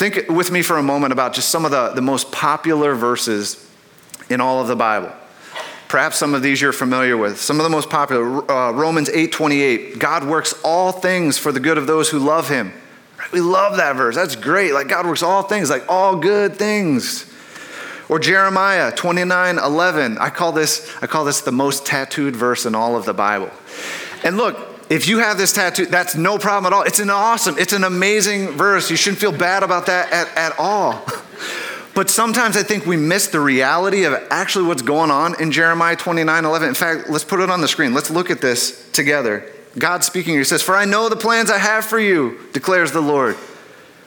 Think 0.00 0.28
with 0.28 0.50
me 0.50 0.62
for 0.62 0.78
a 0.78 0.82
moment 0.82 1.12
about 1.12 1.34
just 1.34 1.50
some 1.50 1.64
of 1.64 1.70
the, 1.70 1.90
the 1.90 2.00
most 2.00 2.32
popular 2.32 2.94
verses 2.94 3.64
in 4.28 4.40
all 4.40 4.60
of 4.60 4.66
the 4.66 4.74
Bible. 4.74 5.12
Perhaps 5.88 6.16
some 6.16 6.34
of 6.34 6.42
these 6.42 6.60
you're 6.60 6.72
familiar 6.72 7.16
with. 7.16 7.40
Some 7.40 7.60
of 7.60 7.64
the 7.64 7.70
most 7.70 7.90
popular, 7.90 8.50
uh, 8.50 8.72
Romans 8.72 9.08
8:28. 9.10 9.98
God 9.98 10.24
works 10.24 10.54
all 10.64 10.90
things 10.90 11.38
for 11.38 11.52
the 11.52 11.60
good 11.60 11.78
of 11.78 11.86
those 11.86 12.10
who 12.10 12.18
love 12.18 12.48
Him 12.48 12.72
we 13.32 13.40
love 13.40 13.76
that 13.76 13.96
verse. 13.96 14.14
That's 14.14 14.36
great. 14.36 14.72
Like 14.72 14.88
God 14.88 15.06
works 15.06 15.22
all 15.22 15.42
things, 15.42 15.70
like 15.70 15.84
all 15.88 16.16
good 16.16 16.56
things. 16.56 17.26
Or 18.08 18.18
Jeremiah 18.18 18.90
29 18.90 19.58
11. 19.58 20.18
I 20.18 20.30
call 20.30 20.52
this, 20.52 20.90
I 21.00 21.06
call 21.06 21.24
this 21.24 21.42
the 21.42 21.52
most 21.52 21.86
tattooed 21.86 22.34
verse 22.34 22.66
in 22.66 22.74
all 22.74 22.96
of 22.96 23.04
the 23.04 23.14
Bible. 23.14 23.50
And 24.24 24.36
look, 24.36 24.69
if 24.90 25.06
you 25.06 25.20
have 25.20 25.38
this 25.38 25.52
tattoo, 25.52 25.86
that's 25.86 26.16
no 26.16 26.36
problem 26.36 26.70
at 26.72 26.76
all. 26.76 26.82
It's 26.82 26.98
an 26.98 27.10
awesome, 27.10 27.56
it's 27.58 27.72
an 27.72 27.84
amazing 27.84 28.48
verse. 28.48 28.90
You 28.90 28.96
shouldn't 28.96 29.20
feel 29.20 29.32
bad 29.32 29.62
about 29.62 29.86
that 29.86 30.12
at, 30.12 30.36
at 30.36 30.58
all. 30.58 31.02
But 31.92 32.08
sometimes 32.08 32.56
I 32.56 32.62
think 32.62 32.86
we 32.86 32.96
miss 32.96 33.26
the 33.26 33.40
reality 33.40 34.04
of 34.04 34.14
actually 34.30 34.66
what's 34.66 34.80
going 34.80 35.10
on 35.10 35.38
in 35.40 35.50
Jeremiah 35.50 35.96
29 35.96 36.44
11. 36.44 36.68
In 36.68 36.74
fact, 36.74 37.10
let's 37.10 37.24
put 37.24 37.40
it 37.40 37.50
on 37.50 37.60
the 37.60 37.68
screen. 37.68 37.92
Let's 37.92 38.10
look 38.10 38.30
at 38.30 38.40
this 38.40 38.88
together. 38.92 39.44
God 39.76 40.04
speaking 40.04 40.34
here 40.34 40.44
says, 40.44 40.62
For 40.62 40.76
I 40.76 40.84
know 40.84 41.08
the 41.08 41.16
plans 41.16 41.50
I 41.50 41.58
have 41.58 41.84
for 41.84 41.98
you, 41.98 42.38
declares 42.52 42.92
the 42.92 43.00
Lord. 43.00 43.36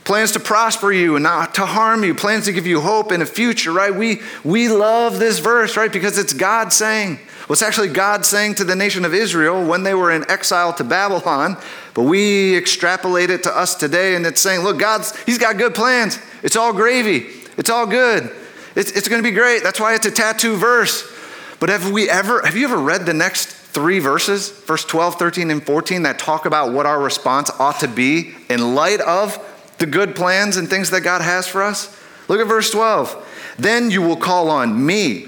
Plans 0.06 0.32
to 0.32 0.40
prosper 0.40 0.92
you 0.92 1.16
and 1.16 1.24
not 1.24 1.56
to 1.56 1.66
harm 1.66 2.04
you, 2.04 2.16
plans 2.16 2.46
to 2.46 2.54
give 2.54 2.66
you 2.66 2.82
hope 2.82 3.12
and 3.12 3.24
a 3.24 3.25
future, 3.25 3.72
right? 3.72 3.94
We, 3.94 4.22
we 4.44 4.68
love 4.68 5.20
this 5.20 5.40
verse, 5.40 5.78
right? 5.78 5.92
Because 5.92 6.18
it's 6.18 6.34
God 6.34 6.74
saying, 6.74 7.20
well, 7.48 7.54
it's 7.54 7.62
actually 7.62 7.90
God 7.90 8.26
saying 8.26 8.56
to 8.56 8.64
the 8.64 8.76
nation 8.76 9.04
of 9.04 9.14
Israel 9.14 9.66
when 9.66 9.84
they 9.84 9.94
were 9.94 10.12
in 10.12 10.30
exile 10.32 10.72
to 10.74 10.84
Babylon, 10.84 11.58
but 11.94 12.04
we 12.04 12.56
extrapolate 12.56 13.30
it 13.30 13.44
to 13.44 13.58
us 13.58 13.76
today 13.76 14.16
and 14.16 14.26
it's 14.26 14.40
saying, 14.40 14.62
look, 14.62 14.80
God's, 14.80 15.16
He's 15.24 15.38
got 15.38 15.58
good 15.58 15.76
plans. 15.76 16.20
It's 16.42 16.56
all 16.56 16.72
gravy. 16.72 17.28
It's 17.58 17.70
all 17.70 17.86
good. 17.86 18.32
It's, 18.76 18.92
it's 18.92 19.10
going 19.10 19.22
to 19.22 19.30
be 19.30 19.36
great. 19.36 19.62
That's 19.62 19.80
why 19.80 19.94
it's 19.94 20.06
a 20.06 20.12
tattoo 20.12 20.56
verse. 20.56 21.12
But 21.60 21.70
have 21.70 21.92
we 21.92 22.10
ever, 22.10 22.42
have 22.46 22.56
you 22.56 22.66
ever 22.66 22.78
read 22.78 23.06
the 23.06 23.14
next 23.14 23.48
three 23.48 24.00
verses, 24.00 24.50
verse 24.50 24.86
12, 24.86 25.16
13, 25.16 25.52
and 25.52 25.66
14, 25.66 26.04
that 26.04 26.20
talk 26.20 26.46
about 26.46 26.72
what 26.74 26.86
our 26.86 27.02
response 27.02 27.52
ought 27.60 27.80
to 27.82 27.88
be 27.88 28.36
in 28.50 28.74
light 28.74 29.02
of 29.02 29.38
the 29.80 29.86
good 29.86 30.16
plans 30.16 30.56
and 30.58 30.70
things 30.70 30.92
that 30.92 31.02
God 31.02 31.22
has 31.22 31.46
for 31.46 31.62
us? 31.62 32.00
Look 32.28 32.40
at 32.40 32.48
verse 32.48 32.72
12. 32.72 33.56
Then 33.60 33.92
you 33.92 34.02
will 34.02 34.16
call 34.16 34.50
on 34.50 34.86
me 34.86 35.28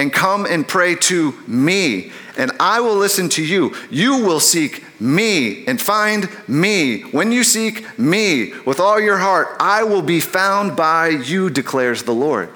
and 0.00 0.10
come 0.10 0.46
and 0.46 0.66
pray 0.66 0.94
to 0.94 1.32
me, 1.46 2.10
and 2.38 2.50
I 2.58 2.80
will 2.80 2.96
listen 2.96 3.28
to 3.30 3.44
you. 3.44 3.76
You 3.90 4.24
will 4.24 4.40
seek 4.40 4.82
me 4.98 5.66
and 5.66 5.78
find 5.78 6.26
me. 6.48 7.02
When 7.02 7.32
you 7.32 7.44
seek 7.44 7.98
me 7.98 8.54
with 8.64 8.80
all 8.80 8.98
your 8.98 9.18
heart, 9.18 9.58
I 9.60 9.82
will 9.82 10.00
be 10.00 10.18
found 10.20 10.74
by 10.74 11.08
you, 11.08 11.50
declares 11.50 12.04
the 12.04 12.14
Lord. 12.14 12.48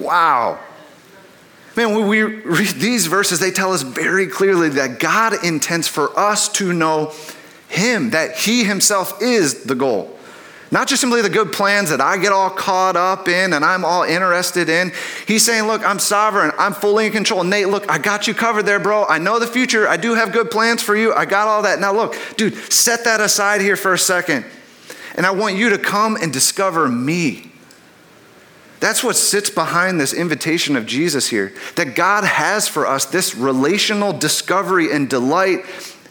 Wow. 0.00 0.58
Man, 1.76 1.94
when 1.94 2.08
we 2.08 2.22
read 2.22 2.76
these 2.76 3.06
verses, 3.06 3.38
they 3.38 3.50
tell 3.50 3.74
us 3.74 3.82
very 3.82 4.26
clearly 4.26 4.70
that 4.70 4.98
God 4.98 5.44
intends 5.44 5.86
for 5.86 6.18
us 6.18 6.48
to 6.52 6.72
know 6.72 7.12
Him, 7.68 8.10
that 8.10 8.34
He 8.34 8.64
Himself 8.64 9.20
is 9.20 9.64
the 9.64 9.74
goal. 9.74 10.15
Not 10.76 10.88
just 10.88 11.00
simply 11.00 11.22
the 11.22 11.30
good 11.30 11.54
plans 11.54 11.88
that 11.88 12.02
I 12.02 12.18
get 12.18 12.32
all 12.32 12.50
caught 12.50 12.96
up 12.96 13.28
in 13.28 13.54
and 13.54 13.64
I'm 13.64 13.82
all 13.82 14.02
interested 14.02 14.68
in. 14.68 14.92
He's 15.26 15.42
saying, 15.42 15.66
Look, 15.66 15.82
I'm 15.82 15.98
sovereign. 15.98 16.52
I'm 16.58 16.74
fully 16.74 17.06
in 17.06 17.12
control. 17.12 17.44
Nate, 17.44 17.68
look, 17.68 17.90
I 17.90 17.96
got 17.96 18.28
you 18.28 18.34
covered 18.34 18.64
there, 18.64 18.78
bro. 18.78 19.06
I 19.06 19.16
know 19.16 19.38
the 19.38 19.46
future. 19.46 19.88
I 19.88 19.96
do 19.96 20.12
have 20.12 20.32
good 20.32 20.50
plans 20.50 20.82
for 20.82 20.94
you. 20.94 21.14
I 21.14 21.24
got 21.24 21.48
all 21.48 21.62
that. 21.62 21.80
Now, 21.80 21.94
look, 21.94 22.14
dude, 22.36 22.56
set 22.70 23.04
that 23.04 23.22
aside 23.22 23.62
here 23.62 23.74
for 23.74 23.94
a 23.94 23.98
second. 23.98 24.44
And 25.14 25.24
I 25.24 25.30
want 25.30 25.56
you 25.56 25.70
to 25.70 25.78
come 25.78 26.14
and 26.14 26.30
discover 26.30 26.88
me. 26.88 27.50
That's 28.78 29.02
what 29.02 29.16
sits 29.16 29.48
behind 29.48 29.98
this 29.98 30.12
invitation 30.12 30.76
of 30.76 30.84
Jesus 30.84 31.30
here 31.30 31.54
that 31.76 31.94
God 31.94 32.24
has 32.24 32.68
for 32.68 32.86
us 32.86 33.06
this 33.06 33.34
relational 33.34 34.12
discovery 34.12 34.92
and 34.92 35.08
delight 35.08 35.60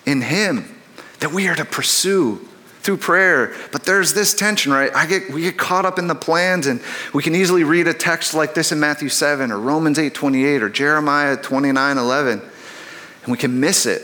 in 0.08 0.24
Him 0.24 0.76
that 1.20 1.32
we 1.32 1.48
are 1.50 1.56
to 1.56 1.66
pursue 1.66 2.50
through 2.86 2.98
prayer. 2.98 3.54
But 3.72 3.84
there's 3.84 4.14
this 4.14 4.34
tension, 4.34 4.72
right? 4.72 4.96
I 4.96 5.08
get, 5.08 5.32
we 5.32 5.42
get 5.42 5.58
caught 5.58 5.86
up 5.86 5.98
in 6.00 6.08
the 6.08 6.16
plans, 6.16 6.68
and 6.68 6.80
we 7.14 7.24
can 7.24 7.36
easily 7.36 7.64
read 7.64 7.88
a 7.88 7.94
text 7.94 8.34
like 8.34 8.54
this 8.54 8.72
in 8.72 8.80
Matthew 8.80 9.10
7 9.10 9.52
or 9.52 9.60
Romans 9.60 9.98
8 10.00 10.14
28 10.14 10.62
or 10.62 10.70
Jeremiah 10.70 11.36
29 11.36 11.98
11, 11.98 12.40
and 12.40 13.32
we 13.32 13.38
can 13.38 13.60
miss 13.60 13.86
it. 13.86 14.04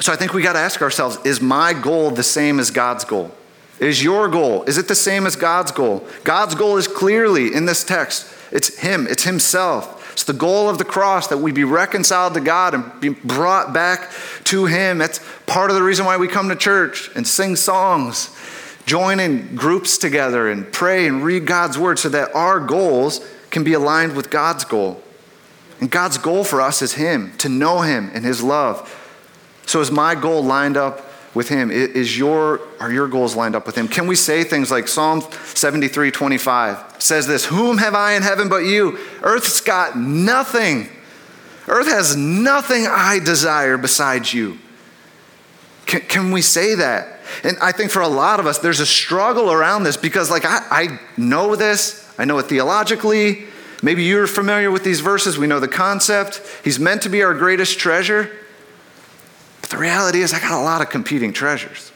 So 0.00 0.12
I 0.12 0.16
think 0.16 0.34
we 0.34 0.42
got 0.42 0.54
to 0.54 0.58
ask 0.58 0.82
ourselves 0.82 1.18
is 1.24 1.40
my 1.40 1.72
goal 1.72 2.10
the 2.10 2.22
same 2.22 2.58
as 2.58 2.70
God's 2.70 3.04
goal? 3.04 3.30
Is 3.78 4.02
your 4.02 4.28
goal, 4.28 4.64
is 4.64 4.76
it 4.76 4.88
the 4.88 4.94
same 4.94 5.24
as 5.24 5.36
God's 5.36 5.70
goal? 5.72 6.06
God's 6.24 6.54
goal 6.54 6.76
is 6.76 6.86
clearly 6.86 7.54
in 7.54 7.64
this 7.64 7.84
text. 7.84 8.26
It's 8.50 8.78
Him, 8.78 9.06
it's 9.06 9.24
Himself. 9.24 9.99
It's 10.20 10.26
the 10.26 10.34
goal 10.34 10.68
of 10.68 10.76
the 10.76 10.84
cross 10.84 11.28
that 11.28 11.38
we 11.38 11.50
be 11.50 11.64
reconciled 11.64 12.34
to 12.34 12.42
God 12.42 12.74
and 12.74 13.00
be 13.00 13.08
brought 13.08 13.72
back 13.72 14.10
to 14.44 14.66
Him. 14.66 14.98
That's 14.98 15.18
part 15.46 15.70
of 15.70 15.76
the 15.76 15.82
reason 15.82 16.04
why 16.04 16.18
we 16.18 16.28
come 16.28 16.50
to 16.50 16.56
church 16.56 17.08
and 17.16 17.26
sing 17.26 17.56
songs, 17.56 18.36
join 18.84 19.18
in 19.18 19.56
groups 19.56 19.96
together 19.96 20.50
and 20.50 20.70
pray 20.70 21.06
and 21.06 21.24
read 21.24 21.46
God's 21.46 21.78
word 21.78 21.98
so 21.98 22.10
that 22.10 22.34
our 22.34 22.60
goals 22.60 23.26
can 23.48 23.64
be 23.64 23.72
aligned 23.72 24.14
with 24.14 24.28
God's 24.28 24.66
goal. 24.66 25.02
And 25.80 25.90
God's 25.90 26.18
goal 26.18 26.44
for 26.44 26.60
us 26.60 26.82
is 26.82 26.92
Him, 26.92 27.32
to 27.38 27.48
know 27.48 27.80
Him 27.80 28.10
and 28.12 28.22
His 28.22 28.42
love. 28.42 28.94
So 29.64 29.80
is 29.80 29.90
my 29.90 30.14
goal 30.14 30.44
lined 30.44 30.76
up 30.76 31.09
with 31.34 31.48
him? 31.48 31.70
Is 31.70 32.18
your, 32.18 32.60
are 32.80 32.92
your 32.92 33.08
goals 33.08 33.36
lined 33.36 33.54
up 33.54 33.66
with 33.66 33.76
him? 33.76 33.88
Can 33.88 34.06
we 34.06 34.16
say 34.16 34.44
things 34.44 34.70
like 34.70 34.88
Psalm 34.88 35.22
73 35.22 36.10
25 36.10 37.02
says 37.02 37.26
this 37.26 37.46
Whom 37.46 37.78
have 37.78 37.94
I 37.94 38.12
in 38.12 38.22
heaven 38.22 38.48
but 38.48 38.64
you? 38.64 38.98
Earth's 39.22 39.60
got 39.60 39.96
nothing. 39.96 40.88
Earth 41.68 41.88
has 41.88 42.16
nothing 42.16 42.86
I 42.88 43.20
desire 43.20 43.76
besides 43.76 44.34
you. 44.34 44.58
Can, 45.86 46.00
can 46.02 46.32
we 46.32 46.42
say 46.42 46.74
that? 46.74 47.20
And 47.44 47.56
I 47.62 47.72
think 47.72 47.90
for 47.90 48.02
a 48.02 48.08
lot 48.08 48.40
of 48.40 48.46
us, 48.46 48.58
there's 48.58 48.80
a 48.80 48.86
struggle 48.86 49.52
around 49.52 49.84
this 49.84 49.96
because, 49.96 50.30
like, 50.30 50.44
I, 50.44 50.66
I 50.70 51.00
know 51.16 51.54
this, 51.54 52.12
I 52.18 52.24
know 52.24 52.38
it 52.38 52.46
theologically, 52.46 53.46
Maybe 53.82 54.04
you're 54.04 54.26
familiar 54.26 54.70
with 54.70 54.84
these 54.84 55.00
verses. 55.00 55.38
We 55.38 55.46
know 55.46 55.60
the 55.60 55.68
concept. 55.68 56.42
He's 56.62 56.78
meant 56.78 57.02
to 57.02 57.08
be 57.08 57.22
our 57.22 57.34
greatest 57.34 57.78
treasure. 57.78 58.30
But 59.70 59.76
the 59.76 59.82
reality 59.82 60.20
is, 60.20 60.34
I 60.34 60.40
got 60.40 60.52
a 60.52 60.62
lot 60.62 60.82
of 60.82 60.90
competing 60.90 61.32
treasures. 61.32 61.92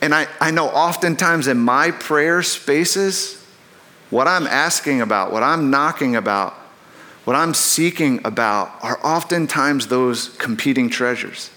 And 0.00 0.14
I, 0.14 0.28
I 0.40 0.52
know 0.52 0.68
oftentimes 0.68 1.48
in 1.48 1.58
my 1.58 1.90
prayer 1.90 2.42
spaces, 2.42 3.44
what 4.10 4.28
I'm 4.28 4.46
asking 4.46 5.00
about, 5.00 5.32
what 5.32 5.42
I'm 5.42 5.70
knocking 5.70 6.14
about, 6.14 6.54
what 7.24 7.34
I'm 7.34 7.54
seeking 7.54 8.20
about 8.24 8.72
are 8.84 9.04
oftentimes 9.04 9.88
those 9.88 10.28
competing 10.36 10.88
treasures. 10.88 11.50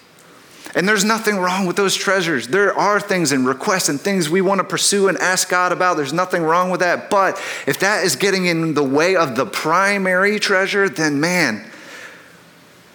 And 0.73 0.87
there's 0.87 1.03
nothing 1.03 1.37
wrong 1.37 1.67
with 1.67 1.75
those 1.75 1.95
treasures. 1.95 2.47
There 2.47 2.73
are 2.73 2.99
things 2.99 3.31
and 3.31 3.45
requests 3.47 3.89
and 3.89 4.01
things 4.01 4.29
we 4.29 4.41
want 4.41 4.59
to 4.59 4.63
pursue 4.63 5.09
and 5.09 5.17
ask 5.19 5.49
God 5.49 5.71
about. 5.71 5.97
There's 5.97 6.13
nothing 6.13 6.41
wrong 6.43 6.71
with 6.71 6.79
that. 6.79 7.09
But 7.09 7.39
if 7.67 7.79
that 7.79 8.03
is 8.03 8.15
getting 8.15 8.47
in 8.47 8.73
the 8.73 8.83
way 8.83 9.15
of 9.15 9.35
the 9.35 9.45
primary 9.45 10.39
treasure, 10.39 10.89
then 10.89 11.19
man, 11.19 11.68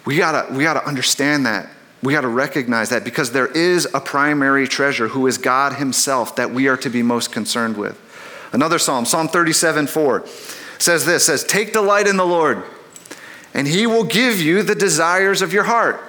we 0.05 0.17
gotta, 0.17 0.53
we 0.53 0.63
gotta 0.63 0.85
understand 0.85 1.45
that. 1.45 1.69
We 2.03 2.13
gotta 2.13 2.27
recognize 2.27 2.89
that 2.89 3.03
because 3.03 3.31
there 3.31 3.47
is 3.47 3.87
a 3.93 3.99
primary 3.99 4.67
treasure 4.67 5.07
who 5.07 5.25
is 5.27 5.37
God 5.37 5.73
Himself 5.73 6.35
that 6.35 6.51
we 6.51 6.67
are 6.67 6.77
to 6.77 6.89
be 6.89 7.01
most 7.01 7.31
concerned 7.31 7.77
with. 7.77 7.99
Another 8.51 8.79
psalm, 8.79 9.05
Psalm 9.05 9.27
37 9.27 9.87
4, 9.87 10.25
says 10.77 11.05
this 11.05 11.25
says, 11.25 11.43
Take 11.43 11.73
delight 11.73 12.07
in 12.07 12.17
the 12.17 12.25
Lord, 12.25 12.63
and 13.53 13.67
He 13.67 13.87
will 13.87 14.03
give 14.03 14.39
you 14.39 14.61
the 14.63 14.75
desires 14.75 15.41
of 15.41 15.51
your 15.51 15.63
heart. 15.63 15.99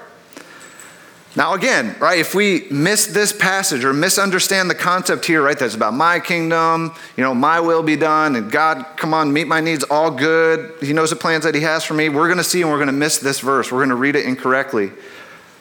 Now, 1.36 1.52
again, 1.52 1.94
right, 2.00 2.18
if 2.18 2.34
we 2.34 2.66
miss 2.70 3.08
this 3.08 3.30
passage 3.30 3.84
or 3.84 3.92
misunderstand 3.92 4.70
the 4.70 4.74
concept 4.74 5.26
here, 5.26 5.42
right, 5.42 5.58
that's 5.58 5.74
about 5.74 5.92
my 5.92 6.18
kingdom, 6.18 6.94
you 7.14 7.22
know, 7.22 7.34
my 7.34 7.60
will 7.60 7.82
be 7.82 7.94
done, 7.94 8.36
and 8.36 8.50
God, 8.50 8.86
come 8.96 9.12
on, 9.12 9.30
meet 9.34 9.46
my 9.46 9.60
needs, 9.60 9.84
all 9.84 10.10
good. 10.10 10.72
He 10.82 10.94
knows 10.94 11.10
the 11.10 11.16
plans 11.16 11.44
that 11.44 11.54
He 11.54 11.60
has 11.60 11.84
for 11.84 11.92
me. 11.92 12.08
We're 12.08 12.28
going 12.28 12.38
to 12.38 12.44
see 12.44 12.62
and 12.62 12.70
we're 12.70 12.78
going 12.78 12.86
to 12.86 12.92
miss 12.94 13.18
this 13.18 13.40
verse. 13.40 13.70
We're 13.70 13.80
going 13.80 13.90
to 13.90 13.96
read 13.96 14.16
it 14.16 14.24
incorrectly. 14.24 14.90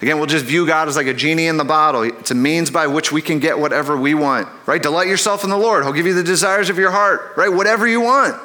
Again, 0.01 0.17
we'll 0.17 0.27
just 0.27 0.45
view 0.45 0.65
God 0.65 0.87
as 0.87 0.95
like 0.95 1.07
a 1.07 1.13
genie 1.13 1.47
in 1.47 1.57
the 1.57 1.65
bottle. 1.65 2.03
It's 2.03 2.31
a 2.31 2.35
means 2.35 2.71
by 2.71 2.87
which 2.87 3.11
we 3.11 3.21
can 3.21 3.39
get 3.39 3.59
whatever 3.59 3.97
we 3.97 4.13
want, 4.13 4.47
right? 4.65 4.81
Delight 4.81 5.07
yourself 5.07 5.43
in 5.43 5.49
the 5.49 5.57
Lord. 5.57 5.83
He'll 5.83 5.93
give 5.93 6.05
you 6.05 6.13
the 6.13 6.23
desires 6.23 6.69
of 6.69 6.77
your 6.77 6.91
heart, 6.91 7.33
right? 7.35 7.49
Whatever 7.49 7.85
you 7.85 7.99
want. 7.99 8.41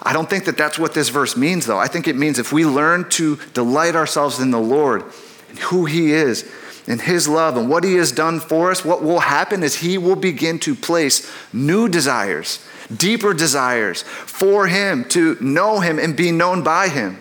I 0.00 0.12
don't 0.12 0.30
think 0.30 0.44
that 0.44 0.56
that's 0.56 0.78
what 0.78 0.94
this 0.94 1.08
verse 1.08 1.36
means, 1.36 1.66
though. 1.66 1.78
I 1.78 1.88
think 1.88 2.06
it 2.06 2.14
means 2.14 2.38
if 2.38 2.52
we 2.52 2.64
learn 2.64 3.08
to 3.10 3.36
delight 3.52 3.96
ourselves 3.96 4.38
in 4.38 4.52
the 4.52 4.60
Lord, 4.60 5.02
and 5.48 5.58
who 5.58 5.84
He 5.86 6.12
is 6.12 6.50
and 6.86 7.00
His 7.00 7.28
love 7.28 7.56
and 7.56 7.68
what 7.68 7.84
He 7.84 7.94
has 7.94 8.12
done 8.12 8.40
for 8.40 8.70
us, 8.70 8.84
what 8.84 9.02
will 9.02 9.20
happen 9.20 9.62
is 9.62 9.76
He 9.76 9.98
will 9.98 10.16
begin 10.16 10.58
to 10.60 10.74
place 10.74 11.30
new 11.52 11.88
desires, 11.88 12.64
deeper 12.94 13.34
desires 13.34 14.02
for 14.02 14.66
Him, 14.66 15.04
to 15.10 15.36
know 15.40 15.80
Him 15.80 15.98
and 15.98 16.16
be 16.16 16.32
known 16.32 16.62
by 16.62 16.88
Him. 16.88 17.18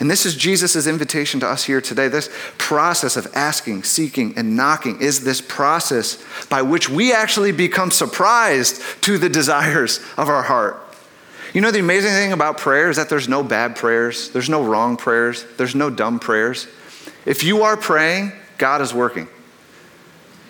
And 0.00 0.10
this 0.10 0.24
is 0.24 0.34
Jesus' 0.34 0.86
invitation 0.86 1.40
to 1.40 1.46
us 1.46 1.64
here 1.64 1.82
today. 1.82 2.08
This 2.08 2.30
process 2.56 3.18
of 3.18 3.30
asking, 3.34 3.82
seeking, 3.82 4.36
and 4.36 4.56
knocking 4.56 4.98
is 5.00 5.24
this 5.24 5.42
process 5.42 6.18
by 6.46 6.62
which 6.62 6.88
we 6.88 7.12
actually 7.12 7.52
become 7.52 7.90
surprised 7.90 8.82
to 9.02 9.18
the 9.18 9.28
desires 9.28 10.00
of 10.16 10.30
our 10.30 10.42
heart. 10.42 10.82
You 11.52 11.60
know, 11.60 11.70
the 11.70 11.80
amazing 11.80 12.12
thing 12.12 12.32
about 12.32 12.56
prayer 12.56 12.88
is 12.88 12.96
that 12.96 13.10
there's 13.10 13.28
no 13.28 13.42
bad 13.42 13.76
prayers, 13.76 14.30
there's 14.30 14.48
no 14.48 14.64
wrong 14.64 14.96
prayers, 14.96 15.44
there's 15.58 15.74
no 15.74 15.90
dumb 15.90 16.18
prayers. 16.18 16.66
If 17.26 17.44
you 17.44 17.62
are 17.62 17.76
praying, 17.76 18.32
God 18.58 18.80
is 18.80 18.94
working. 18.94 19.28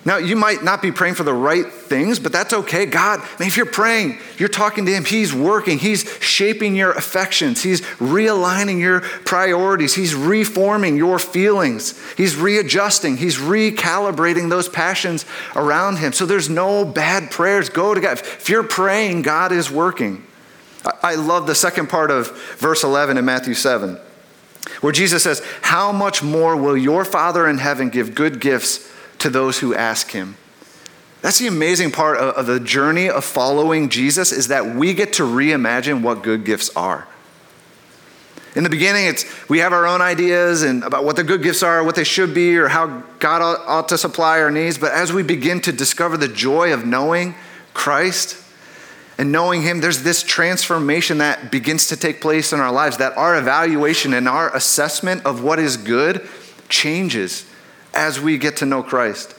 Now, 0.03 0.17
you 0.17 0.35
might 0.35 0.65
not 0.65 0.81
be 0.81 0.93
praying 0.93 1.17
for 1.17 1.25
the 1.25 1.35
right 1.35 1.71
things, 1.71 2.19
but 2.19 2.33
that's 2.33 2.55
okay. 2.55 2.87
God, 2.87 3.21
if 3.39 3.59
you're 3.59 3.67
praying, 3.67 4.19
you're 4.39 4.49
talking 4.49 4.87
to 4.87 4.93
Him, 4.93 5.05
He's 5.05 5.35
working. 5.35 5.79
He's 5.79 6.11
shaping 6.23 6.75
your 6.75 6.93
affections. 6.93 7.63
He's 7.63 7.83
realigning 7.99 8.81
your 8.81 9.03
priorities. 9.03 9.95
He's 9.95 10.15
reforming 10.15 10.97
your 10.97 11.19
feelings. 11.19 12.01
He's 12.17 12.35
readjusting. 12.35 13.19
He's 13.19 13.37
recalibrating 13.37 14.49
those 14.49 14.71
passions 14.71 15.27
around 15.55 15.99
Him. 15.99 16.15
So 16.15 16.25
there's 16.25 16.49
no 16.49 16.87
bad 16.87 17.31
prayers. 17.31 17.69
Go 17.69 17.93
to 17.93 18.01
God. 18.01 18.19
If 18.21 18.49
you're 18.49 18.63
praying, 18.63 19.23
God 19.23 19.53
is 19.53 19.71
working. 19.71 20.25
I 21.03 21.17
love 21.17 21.47
the 21.47 21.55
second 21.55 21.91
part 21.91 22.11
of 22.11 22.35
verse 22.57 22.85
11 22.85 23.19
in 23.19 23.27
Matthew 23.27 23.53
7 23.53 23.99
where 24.81 24.93
Jesus 24.93 25.23
says, 25.23 25.43
How 25.63 25.93
much 25.93 26.23
more 26.23 26.57
will 26.57 26.77
your 26.77 27.05
Father 27.05 27.49
in 27.49 27.59
heaven 27.59 27.91
give 27.91 28.15
good 28.15 28.41
gifts 28.41 28.91
to 29.19 29.31
those 29.31 29.59
who 29.59 29.75
ask 29.75 30.11
him? 30.11 30.37
That's 31.23 31.39
the 31.39 31.49
amazing 31.49 31.91
part 31.91 32.17
of, 32.17 32.47
the 32.47 32.61
journey 32.61 33.11
of 33.11 33.25
following 33.25 33.91
Jesus 33.91 34.33
is 34.33 34.49
that 34.49 34.75
we 34.75 34.95
get 34.95 35.15
to 35.15 35.23
reimagine 35.23 36.01
what 36.01 36.23
good 36.23 36.45
gifts 36.45 36.75
are. 36.75 37.07
In 38.57 38.65
the 38.65 38.71
beginning, 38.71 39.07
it's 39.07 39.25
we 39.49 39.59
have 39.59 39.73
our 39.73 39.87
own 39.87 40.01
ideas 40.01 40.63
and 40.63 40.83
about 40.83 41.05
what 41.05 41.17
the 41.17 41.23
good 41.23 41.43
gifts 41.43 41.63
are, 41.63 41.85
what 41.85 41.95
they 41.95 42.05
should 42.05 42.35
be, 42.35 42.57
or 42.57 42.69
how 42.69 43.05
God 43.21 43.43
ought, 43.43 43.89
to 43.91 43.99
supply 43.99 44.41
our 44.41 44.51
needs. 44.51 44.77
But 44.77 44.93
as 44.93 45.13
we 45.13 45.23
begin 45.23 45.61
to 45.63 45.73
discover 45.73 46.17
the 46.17 46.27
joy 46.27 46.73
of 46.73 46.85
knowing 46.85 47.37
Christ, 47.75 48.43
and 49.21 49.33
knowing 49.33 49.61
Him, 49.61 49.83
there's 49.83 50.03
this 50.03 50.23
transformation 50.23 51.19
that 51.19 51.51
begins 51.51 51.89
to 51.89 51.97
take 51.99 52.23
place 52.23 52.55
in 52.55 52.59
our 52.59 52.73
lives, 52.73 52.97
that 52.97 53.19
our 53.19 53.37
evaluation 53.37 54.15
and 54.15 54.27
our 54.27 54.49
assessment 54.57 55.27
of 55.27 55.45
what 55.45 55.59
is 55.59 55.77
good 55.77 56.27
changes 56.71 57.45
as 57.93 58.19
we 58.19 58.39
get 58.39 58.57
to 58.57 58.65
know 58.65 58.83
Christ. 58.83 59.35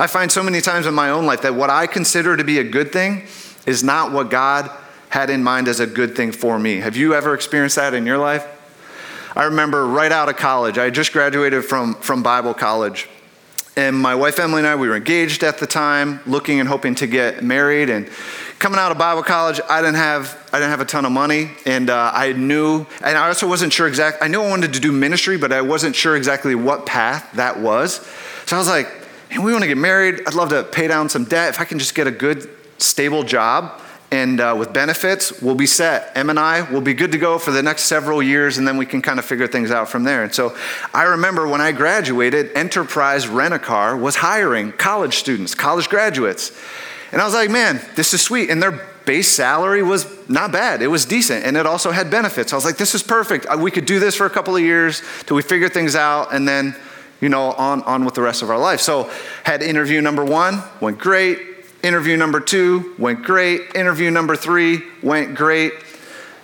I 0.00 0.08
find 0.08 0.32
so 0.32 0.42
many 0.42 0.60
times 0.60 0.86
in 0.86 0.94
my 0.94 1.10
own 1.10 1.26
life 1.26 1.42
that 1.42 1.54
what 1.54 1.70
I 1.70 1.86
consider 1.86 2.36
to 2.36 2.42
be 2.42 2.58
a 2.58 2.64
good 2.64 2.90
thing 2.90 3.28
is 3.66 3.84
not 3.84 4.10
what 4.10 4.30
God 4.30 4.68
had 5.10 5.30
in 5.30 5.44
mind 5.44 5.68
as 5.68 5.78
a 5.78 5.86
good 5.86 6.16
thing 6.16 6.32
for 6.32 6.58
me. 6.58 6.78
Have 6.78 6.96
you 6.96 7.14
ever 7.14 7.34
experienced 7.34 7.76
that 7.76 7.94
in 7.94 8.06
your 8.06 8.18
life? 8.18 8.44
I 9.36 9.44
remember 9.44 9.86
right 9.86 10.10
out 10.10 10.28
of 10.28 10.38
college, 10.38 10.76
I 10.76 10.90
just 10.90 11.12
graduated 11.12 11.64
from, 11.64 11.94
from 11.94 12.24
Bible 12.24 12.52
college. 12.52 13.08
And 13.76 13.98
my 13.98 14.14
wife 14.14 14.38
Emily 14.38 14.60
and 14.60 14.68
I, 14.68 14.76
we 14.76 14.88
were 14.88 14.96
engaged 14.96 15.42
at 15.42 15.58
the 15.58 15.66
time, 15.66 16.20
looking 16.26 16.60
and 16.60 16.68
hoping 16.68 16.94
to 16.96 17.08
get 17.08 17.42
married. 17.42 17.90
And 17.90 18.08
coming 18.58 18.78
out 18.78 18.92
of 18.92 18.98
Bible 18.98 19.22
college, 19.22 19.60
I 19.68 19.80
didn't 19.80 19.96
have 19.96 20.40
I 20.52 20.58
didn't 20.58 20.70
have 20.70 20.80
a 20.80 20.84
ton 20.84 21.04
of 21.04 21.12
money, 21.12 21.50
and 21.66 21.90
uh, 21.90 22.10
I 22.14 22.32
knew, 22.32 22.86
and 23.02 23.18
I 23.18 23.28
also 23.28 23.48
wasn't 23.48 23.72
sure 23.72 23.86
exact. 23.86 24.22
I 24.22 24.28
knew 24.28 24.40
I 24.40 24.48
wanted 24.48 24.72
to 24.74 24.80
do 24.80 24.92
ministry, 24.92 25.36
but 25.36 25.52
I 25.52 25.62
wasn't 25.62 25.96
sure 25.96 26.16
exactly 26.16 26.54
what 26.54 26.86
path 26.86 27.28
that 27.34 27.58
was. 27.58 27.96
So 28.46 28.56
I 28.56 28.58
was 28.58 28.68
like, 28.68 28.88
hey, 29.28 29.38
we 29.38 29.52
want 29.52 29.62
to 29.62 29.68
get 29.68 29.78
married. 29.78 30.22
I'd 30.26 30.34
love 30.34 30.50
to 30.50 30.62
pay 30.62 30.86
down 30.86 31.08
some 31.08 31.24
debt 31.24 31.48
if 31.48 31.60
I 31.60 31.64
can 31.64 31.78
just 31.78 31.94
get 31.94 32.06
a 32.06 32.12
good, 32.12 32.48
stable 32.78 33.22
job 33.22 33.80
and 34.14 34.40
uh, 34.40 34.54
with 34.56 34.72
benefits, 34.72 35.42
we'll 35.42 35.56
be 35.56 35.66
set. 35.66 36.12
Em 36.14 36.30
and 36.30 36.38
I 36.38 36.70
will 36.70 36.80
be 36.80 36.94
good 36.94 37.10
to 37.12 37.18
go 37.18 37.36
for 37.36 37.50
the 37.50 37.64
next 37.64 37.86
several 37.86 38.22
years, 38.22 38.58
and 38.58 38.68
then 38.68 38.76
we 38.76 38.86
can 38.86 39.02
kind 39.02 39.18
of 39.18 39.24
figure 39.24 39.48
things 39.48 39.72
out 39.72 39.88
from 39.88 40.04
there. 40.04 40.22
And 40.22 40.32
so 40.32 40.56
I 40.94 41.02
remember 41.02 41.48
when 41.48 41.60
I 41.60 41.72
graduated, 41.72 42.52
Enterprise 42.54 43.26
Rent 43.26 43.54
a 43.54 43.58
Car 43.58 43.96
was 43.96 44.14
hiring 44.14 44.70
college 44.70 45.16
students, 45.16 45.56
college 45.56 45.88
graduates. 45.88 46.52
And 47.12 47.20
I 47.20 47.24
was 47.24 47.34
like, 47.34 47.50
man, 47.50 47.80
this 47.96 48.14
is 48.14 48.22
sweet. 48.22 48.50
And 48.50 48.62
their 48.62 48.86
base 49.04 49.28
salary 49.28 49.82
was 49.82 50.06
not 50.28 50.50
bad, 50.50 50.80
it 50.80 50.86
was 50.86 51.04
decent, 51.04 51.44
and 51.44 51.56
it 51.56 51.66
also 51.66 51.90
had 51.90 52.10
benefits. 52.10 52.52
I 52.52 52.56
was 52.56 52.64
like, 52.64 52.78
this 52.78 52.94
is 52.94 53.02
perfect. 53.02 53.44
Uh, 53.46 53.58
we 53.58 53.70
could 53.70 53.84
do 53.84 53.98
this 54.00 54.14
for 54.16 54.24
a 54.24 54.30
couple 54.30 54.56
of 54.56 54.62
years 54.62 55.02
till 55.26 55.36
we 55.36 55.42
figure 55.42 55.68
things 55.68 55.94
out, 55.94 56.32
and 56.32 56.48
then 56.48 56.74
you 57.20 57.28
know, 57.28 57.52
on, 57.52 57.82
on 57.82 58.04
with 58.04 58.14
the 58.14 58.22
rest 58.22 58.42
of 58.42 58.50
our 58.50 58.58
life. 58.58 58.80
So, 58.80 59.10
had 59.44 59.62
interview 59.62 60.00
number 60.00 60.24
one, 60.24 60.62
went 60.80 60.98
great 60.98 61.38
Interview 61.84 62.16
number 62.16 62.40
two 62.40 62.94
went 62.98 63.24
great. 63.24 63.74
Interview 63.74 64.10
number 64.10 64.36
three 64.36 64.80
went 65.02 65.34
great. 65.34 65.74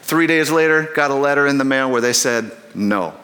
Three 0.02 0.26
days 0.26 0.50
later, 0.50 0.90
got 0.94 1.10
a 1.10 1.14
letter 1.14 1.46
in 1.46 1.56
the 1.56 1.64
mail 1.64 1.90
where 1.90 2.02
they 2.02 2.12
said 2.12 2.52
no. 2.74 3.14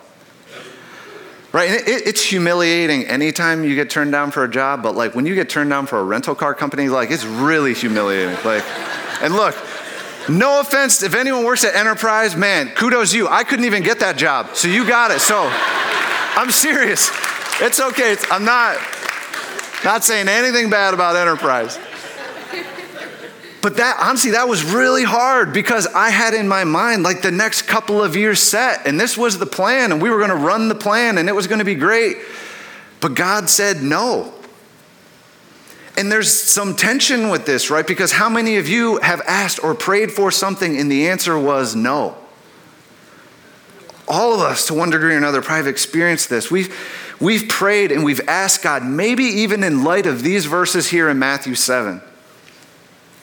Right? 1.57 1.71
And 1.71 1.89
it, 1.89 2.07
it's 2.07 2.23
humiliating 2.23 3.07
anytime 3.07 3.65
you 3.65 3.75
get 3.75 3.89
turned 3.89 4.13
down 4.13 4.31
for 4.31 4.45
a 4.45 4.49
job, 4.49 4.83
but 4.83 4.95
like 4.95 5.15
when 5.15 5.25
you 5.25 5.35
get 5.35 5.49
turned 5.49 5.71
down 5.71 5.87
for 5.87 5.99
a 5.99 6.05
rental 6.05 6.35
car 6.35 6.53
company, 6.53 6.91
like 6.91 7.11
it's 7.11 7.25
really 7.25 7.73
humiliating. 7.73 8.37
Like, 8.45 8.63
and 9.23 9.35
look, 9.35 9.57
no 10.29 10.61
offense 10.61 11.03
if 11.03 11.15
anyone 11.15 11.47
works 11.47 11.65
at 11.65 11.75
Enterprise, 11.75 12.37
man, 12.37 12.69
kudos 12.75 13.15
you. 13.15 13.27
I 13.27 13.43
couldn't 13.43 13.65
even 13.65 13.83
get 13.83 14.01
that 14.01 14.19
job, 14.19 14.55
so 14.55 14.69
you 14.69 14.87
got 14.87 15.11
it. 15.11 15.21
So 15.21 15.49
I'm 15.51 16.51
serious. 16.51 17.11
It's 17.63 17.81
okay. 17.81 18.13
It's, 18.13 18.31
I'm 18.31 18.45
not 18.45 18.77
not 19.83 20.05
saying 20.05 20.29
anything 20.29 20.69
bad 20.69 20.93
about 20.93 21.17
Enterprise. 21.17 21.79
But 23.67 23.79
that, 23.79 23.97
honestly, 24.01 24.31
that 24.31 24.49
was 24.49 24.63
really 24.63 25.03
hard 25.03 25.53
because 25.53 25.89
I 25.89 26.11
had 26.11 26.35
in 26.35 26.47
my 26.47 26.63
mind 26.63 27.03
like 27.03 27.23
the 27.23 27.33
next 27.33 27.63
couple 27.63 28.01
of 28.01 28.15
years 28.15 28.39
set, 28.39 28.87
and 28.87 29.01
this 29.01 29.19
was 29.19 29.39
the 29.39 29.47
plan, 29.47 29.91
and 29.91 30.01
we 30.01 30.09
were 30.09 30.19
going 30.19 30.31
to 30.31 30.37
run 30.37 30.69
the 30.69 30.77
plan, 30.77 31.19
and 31.19 31.29
it 31.29 31.33
was 31.33 31.49
going 31.49 31.59
to 31.59 31.65
be 31.65 31.75
great. 31.75 32.17
But 33.01 33.15
God 33.15 33.51
said 33.51 33.83
no. 33.83 34.33
And 35.99 36.13
there's 36.13 36.33
some 36.33 36.77
tension 36.77 37.29
with 37.29 37.45
this, 37.45 37.69
right? 37.69 37.85
Because 37.85 38.13
how 38.13 38.29
many 38.29 38.59
of 38.59 38.69
you 38.69 38.99
have 38.99 39.21
asked 39.23 39.65
or 39.65 39.75
prayed 39.75 40.13
for 40.13 40.31
something 40.31 40.79
and 40.79 40.89
the 40.89 41.09
answer 41.09 41.37
was 41.37 41.75
no? 41.75 42.17
All 44.07 44.33
of 44.33 44.43
us, 44.43 44.69
to 44.69 44.75
one 44.75 44.91
degree 44.91 45.15
or 45.15 45.19
another, 45.19 45.43
probably 45.43 45.65
have 45.65 45.67
experienced 45.67 46.31
this. 46.31 46.53
We've, 46.53 46.73
we've 47.21 47.49
prayed 47.49 47.91
and 47.91 48.05
we've 48.05 48.29
asked 48.29 48.63
God, 48.63 48.85
maybe 48.85 49.25
even 49.25 49.65
in 49.65 49.83
light 49.83 50.07
of 50.07 50.23
these 50.23 50.47
verses 50.47 50.91
here 50.91 51.09
in 51.09 51.19
Matthew 51.19 51.57
7 51.57 52.01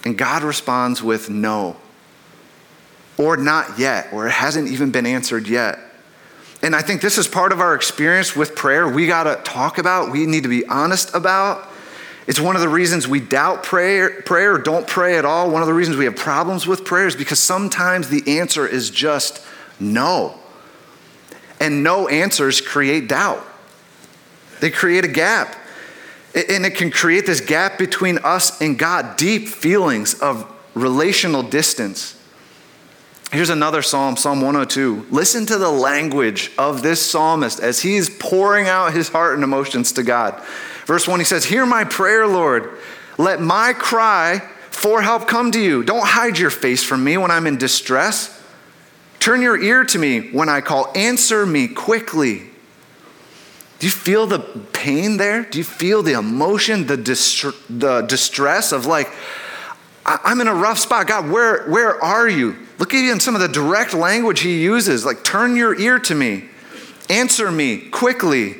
and 0.06 0.18
God 0.18 0.44
responds 0.44 1.02
with 1.02 1.30
no. 1.30 1.78
or 3.18 3.38
not 3.38 3.78
yet, 3.78 4.12
or 4.12 4.28
it 4.28 4.32
hasn't 4.32 4.70
even 4.70 4.92
been 4.92 5.06
answered 5.06 5.48
yet. 5.48 5.80
And 6.62 6.76
I 6.76 6.82
think 6.82 7.02
this 7.02 7.18
is 7.18 7.28
part 7.28 7.52
of 7.52 7.60
our 7.60 7.76
experience 7.76 8.36
with 8.36 8.56
prayer. 8.56 8.88
We 8.88 9.06
got 9.06 9.24
to 9.24 9.36
talk 9.44 9.78
about, 9.78 10.12
we 10.12 10.26
need 10.26 10.44
to 10.44 10.50
be 10.50 10.66
honest 10.66 11.14
about. 11.14 11.70
It's 12.26 12.40
one 12.40 12.56
of 12.56 12.62
the 12.62 12.70
reasons 12.70 13.06
we 13.08 13.20
doubt 13.20 13.64
prayer, 13.64 14.22
prayer 14.22 14.58
don't 14.58 14.88
pray 14.88 15.18
at 15.18 15.26
all. 15.26 15.52
One 15.52 15.62
of 15.62 15.68
the 15.68 15.74
reasons 15.74 15.98
we 15.98 16.06
have 16.06 16.16
problems 16.16 16.66
with 16.66 16.86
prayer 16.86 17.06
is 17.06 17.18
because 17.18 17.40
sometimes 17.40 18.08
the 18.08 18.40
answer 18.40 18.66
is 18.66 18.90
just 18.90 19.46
no. 19.80 20.40
And 21.60 21.84
no 21.84 22.08
answers 22.08 22.62
create 22.62 23.10
doubt, 23.10 23.46
they 24.60 24.72
create 24.72 25.04
a 25.06 25.10
gap. 25.10 25.56
And 26.36 26.66
it 26.66 26.76
can 26.76 26.90
create 26.90 27.26
this 27.26 27.42
gap 27.42 27.78
between 27.78 28.18
us 28.20 28.60
and 28.60 28.78
God, 28.78 29.18
deep 29.18 29.48
feelings 29.48 30.16
of 30.16 30.52
relational 30.74 31.44
distance. 31.44 32.20
Here's 33.32 33.50
another 33.50 33.82
psalm, 33.82 34.16
Psalm 34.16 34.42
102. 34.42 35.08
Listen 35.10 35.46
to 35.48 35.58
the 35.58 35.72
language 35.72 36.52
of 36.58 36.84
this 36.84 37.04
psalmist 37.04 37.60
as 37.60 37.82
he's 37.82 38.10
pouring 38.10 38.68
out 38.68 38.94
his 38.94 39.10
heart 39.10 39.34
and 39.34 39.44
emotions 39.44 39.92
to 39.94 40.04
God. 40.04 40.40
Verse 40.86 41.08
1, 41.08 41.20
he 41.20 41.26
says, 41.26 41.46
Hear 41.46 41.66
my 41.66 41.84
prayer, 41.84 42.28
Lord. 42.28 42.78
Let 43.18 43.42
my 43.42 43.74
cry 43.74 44.40
for 44.70 45.02
help 45.02 45.28
come 45.28 45.52
to 45.52 45.60
you. 45.60 45.84
Don't 45.84 46.06
hide 46.06 46.38
your 46.38 46.50
face 46.50 46.84
from 46.84 47.04
me 47.04 47.18
when 47.18 47.32
I'm 47.32 47.48
in 47.48 47.58
distress. 47.58 48.40
Turn 49.20 49.42
your 49.42 49.60
ear 49.60 49.84
to 49.86 49.98
me 49.98 50.30
when 50.32 50.50
I 50.50 50.62
call. 50.62 50.92
Answer 50.96 51.46
me 51.46 51.68
quickly. 51.68 52.50
Do 53.84 53.88
you 53.88 53.92
feel 53.92 54.28
the 54.28 54.40
pain 54.72 55.18
there? 55.18 55.44
Do 55.44 55.58
you 55.58 55.66
feel 55.66 56.04
the 56.04 56.14
emotion, 56.14 56.88
the, 56.88 56.96
dist- 56.96 57.44
the 57.70 58.00
distress 58.04 58.72
of 58.72 58.86
like, 58.86 59.12
I'm 60.06 60.40
in 60.40 60.48
a 60.48 60.56
rough 60.56 60.80
spot. 60.80 61.06
God, 61.08 61.30
where, 61.30 61.68
where 61.68 62.02
are 62.02 62.30
you? 62.30 62.56
Look 62.80 62.94
at 62.94 63.04
even 63.04 63.20
some 63.20 63.36
of 63.36 63.42
the 63.42 63.50
direct 63.50 63.94
language 63.94 64.40
he 64.40 64.64
uses, 64.64 65.04
like, 65.04 65.26
turn 65.26 65.58
your 65.58 65.78
ear 65.78 66.00
to 66.00 66.16
me, 66.16 66.46
answer 67.10 67.52
me 67.52 67.90
quickly. 67.90 68.56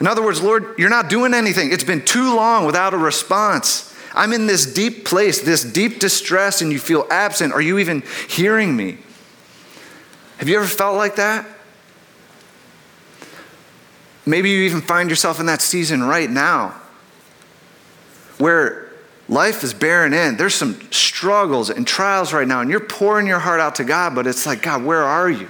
In 0.00 0.06
other 0.06 0.22
words, 0.22 0.40
Lord, 0.40 0.78
you're 0.78 0.88
not 0.88 1.10
doing 1.10 1.34
anything. 1.34 1.70
It's 1.70 1.84
been 1.84 2.02
too 2.02 2.34
long 2.34 2.64
without 2.64 2.94
a 2.94 2.98
response. 2.98 3.94
I'm 4.14 4.32
in 4.32 4.46
this 4.46 4.64
deep 4.64 5.04
place, 5.04 5.42
this 5.42 5.62
deep 5.62 5.98
distress, 5.98 6.62
and 6.62 6.72
you 6.72 6.78
feel 6.78 7.06
absent. 7.10 7.52
Are 7.52 7.60
you 7.60 7.78
even 7.80 8.02
hearing 8.30 8.74
me? 8.74 8.96
Have 10.38 10.48
you 10.48 10.56
ever 10.56 10.66
felt 10.66 10.96
like 10.96 11.16
that? 11.16 11.44
Maybe 14.24 14.50
you 14.50 14.62
even 14.62 14.80
find 14.80 15.10
yourself 15.10 15.40
in 15.40 15.46
that 15.46 15.60
season 15.60 16.02
right 16.02 16.30
now 16.30 16.80
where 18.38 18.90
life 19.28 19.62
is 19.64 19.74
bearing 19.74 20.12
in. 20.12 20.36
There's 20.36 20.54
some 20.54 20.80
struggles 20.90 21.70
and 21.70 21.86
trials 21.86 22.32
right 22.32 22.46
now, 22.46 22.60
and 22.60 22.70
you're 22.70 22.80
pouring 22.80 23.26
your 23.26 23.38
heart 23.38 23.60
out 23.60 23.76
to 23.76 23.84
God, 23.84 24.14
but 24.14 24.26
it's 24.26 24.46
like, 24.46 24.62
God, 24.62 24.84
where 24.84 25.02
are 25.02 25.30
you? 25.30 25.48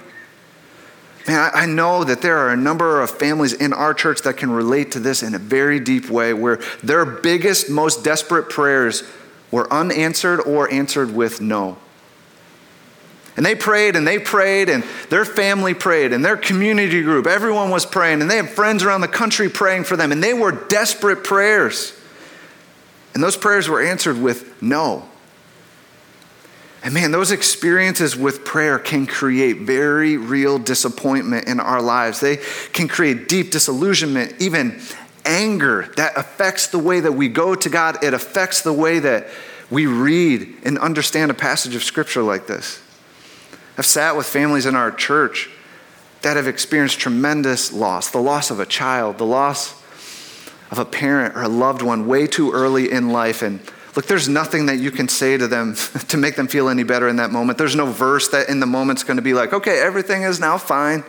Man, 1.26 1.50
I 1.54 1.66
know 1.66 2.02
that 2.02 2.20
there 2.20 2.38
are 2.38 2.50
a 2.50 2.56
number 2.56 3.00
of 3.00 3.10
families 3.10 3.52
in 3.52 3.72
our 3.72 3.94
church 3.94 4.22
that 4.22 4.36
can 4.36 4.50
relate 4.50 4.92
to 4.92 5.00
this 5.00 5.22
in 5.22 5.34
a 5.34 5.38
very 5.38 5.78
deep 5.78 6.10
way 6.10 6.34
where 6.34 6.60
their 6.82 7.04
biggest, 7.04 7.70
most 7.70 8.02
desperate 8.02 8.50
prayers 8.50 9.04
were 9.50 9.72
unanswered 9.72 10.40
or 10.40 10.70
answered 10.72 11.14
with 11.14 11.40
no. 11.40 11.78
And 13.36 13.46
they 13.46 13.54
prayed 13.54 13.96
and 13.96 14.06
they 14.06 14.18
prayed, 14.18 14.68
and 14.68 14.84
their 15.08 15.24
family 15.24 15.72
prayed, 15.72 16.12
and 16.12 16.24
their 16.24 16.36
community 16.36 17.02
group, 17.02 17.26
everyone 17.26 17.70
was 17.70 17.86
praying, 17.86 18.20
and 18.20 18.30
they 18.30 18.36
had 18.36 18.50
friends 18.50 18.84
around 18.84 19.00
the 19.00 19.08
country 19.08 19.48
praying 19.48 19.84
for 19.84 19.96
them, 19.96 20.12
and 20.12 20.22
they 20.22 20.34
were 20.34 20.52
desperate 20.52 21.24
prayers. 21.24 21.94
And 23.14 23.22
those 23.22 23.36
prayers 23.36 23.68
were 23.68 23.82
answered 23.82 24.18
with 24.18 24.62
no. 24.62 25.08
And 26.84 26.94
man, 26.94 27.12
those 27.12 27.30
experiences 27.30 28.16
with 28.16 28.44
prayer 28.44 28.78
can 28.78 29.06
create 29.06 29.60
very 29.60 30.16
real 30.16 30.58
disappointment 30.58 31.46
in 31.46 31.60
our 31.60 31.80
lives. 31.80 32.20
They 32.20 32.38
can 32.72 32.88
create 32.88 33.28
deep 33.28 33.50
disillusionment, 33.50 34.34
even 34.40 34.80
anger 35.24 35.92
that 35.96 36.16
affects 36.16 36.66
the 36.66 36.78
way 36.78 36.98
that 37.00 37.12
we 37.12 37.28
go 37.28 37.54
to 37.54 37.68
God. 37.68 38.02
It 38.02 38.14
affects 38.14 38.62
the 38.62 38.72
way 38.72 38.98
that 38.98 39.28
we 39.70 39.86
read 39.86 40.54
and 40.64 40.76
understand 40.78 41.30
a 41.30 41.34
passage 41.34 41.74
of 41.76 41.84
Scripture 41.84 42.22
like 42.22 42.46
this. 42.46 42.82
I've 43.78 43.86
sat 43.86 44.16
with 44.16 44.26
families 44.26 44.66
in 44.66 44.76
our 44.76 44.90
church 44.90 45.48
that 46.22 46.36
have 46.36 46.46
experienced 46.46 46.98
tremendous 47.00 47.72
loss 47.72 48.10
the 48.10 48.20
loss 48.20 48.50
of 48.50 48.60
a 48.60 48.66
child, 48.66 49.18
the 49.18 49.26
loss 49.26 49.80
of 50.70 50.78
a 50.78 50.84
parent 50.84 51.36
or 51.36 51.42
a 51.42 51.48
loved 51.48 51.82
one 51.82 52.06
way 52.06 52.26
too 52.26 52.52
early 52.52 52.90
in 52.90 53.10
life. 53.10 53.42
And 53.42 53.60
look, 53.94 54.06
there's 54.06 54.28
nothing 54.28 54.66
that 54.66 54.78
you 54.78 54.90
can 54.90 55.08
say 55.08 55.36
to 55.36 55.46
them 55.48 55.74
to 56.08 56.16
make 56.16 56.36
them 56.36 56.48
feel 56.48 56.68
any 56.68 56.82
better 56.82 57.08
in 57.08 57.16
that 57.16 57.30
moment. 57.30 57.58
There's 57.58 57.76
no 57.76 57.86
verse 57.86 58.28
that 58.28 58.48
in 58.48 58.60
the 58.60 58.66
moment's 58.66 59.04
going 59.04 59.16
to 59.16 59.22
be 59.22 59.34
like, 59.34 59.52
okay, 59.52 59.80
everything 59.80 60.22
is 60.22 60.40
now 60.40 60.58
fine. 60.58 61.04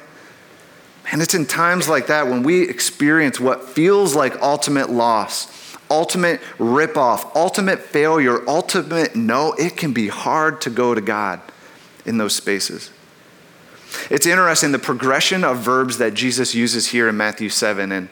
And 1.11 1.21
it's 1.21 1.33
in 1.33 1.45
times 1.45 1.89
like 1.89 2.07
that 2.07 2.27
when 2.27 2.43
we 2.43 2.67
experience 2.67 3.39
what 3.39 3.69
feels 3.69 4.15
like 4.15 4.41
ultimate 4.41 4.89
loss, 4.89 5.77
ultimate 5.91 6.41
ripoff, 6.57 7.29
ultimate 7.35 7.79
failure, 7.79 8.47
ultimate 8.49 9.15
no, 9.15 9.53
it 9.53 9.75
can 9.75 9.93
be 9.93 10.07
hard 10.07 10.61
to 10.61 10.69
go 10.69 10.95
to 10.95 11.01
God 11.01 11.41
in 12.05 12.17
those 12.17 12.35
spaces. 12.35 12.91
It's 14.09 14.25
interesting 14.25 14.71
the 14.71 14.79
progression 14.79 15.43
of 15.43 15.59
verbs 15.59 15.97
that 15.99 16.13
Jesus 16.13 16.55
uses 16.55 16.87
here 16.87 17.07
in 17.07 17.17
Matthew 17.17 17.49
7. 17.49 17.91
And 17.91 18.09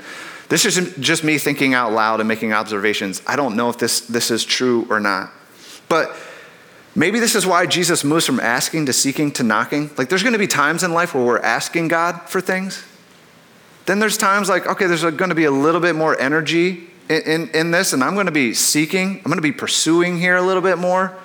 this 0.49 0.65
is 0.65 0.95
just 0.99 1.23
me 1.23 1.37
thinking 1.37 1.73
out 1.73 1.91
loud 1.91 2.19
and 2.19 2.27
making 2.27 2.53
observations. 2.53 3.21
I 3.25 3.35
don't 3.35 3.55
know 3.55 3.69
if 3.69 3.77
this, 3.77 4.01
this 4.01 4.31
is 4.31 4.45
true 4.45 4.85
or 4.89 4.99
not. 4.99 5.31
But 5.89 6.15
maybe 6.95 7.19
this 7.19 7.35
is 7.35 7.45
why 7.45 7.65
Jesus 7.65 8.03
moves 8.03 8.25
from 8.25 8.39
asking 8.39 8.85
to 8.85 8.93
seeking 8.93 9.31
to 9.33 9.43
knocking. 9.43 9.89
Like, 9.97 10.09
there's 10.09 10.23
going 10.23 10.33
to 10.33 10.39
be 10.39 10.47
times 10.47 10.83
in 10.83 10.93
life 10.93 11.15
where 11.15 11.25
we're 11.25 11.39
asking 11.39 11.87
God 11.87 12.21
for 12.29 12.41
things. 12.41 12.83
Then 13.85 13.99
there's 13.99 14.17
times 14.17 14.47
like, 14.47 14.67
okay, 14.67 14.85
there's 14.85 15.03
going 15.03 15.29
to 15.29 15.35
be 15.35 15.45
a 15.45 15.51
little 15.51 15.81
bit 15.81 15.95
more 15.95 16.19
energy 16.19 16.87
in, 17.09 17.21
in, 17.23 17.49
in 17.49 17.71
this, 17.71 17.93
and 17.93 18.03
I'm 18.03 18.13
going 18.13 18.27
to 18.27 18.31
be 18.31 18.53
seeking, 18.53 19.17
I'm 19.17 19.23
going 19.23 19.35
to 19.37 19.41
be 19.41 19.51
pursuing 19.51 20.17
here 20.17 20.37
a 20.37 20.41
little 20.41 20.61
bit 20.61 20.77
more. 20.77 21.17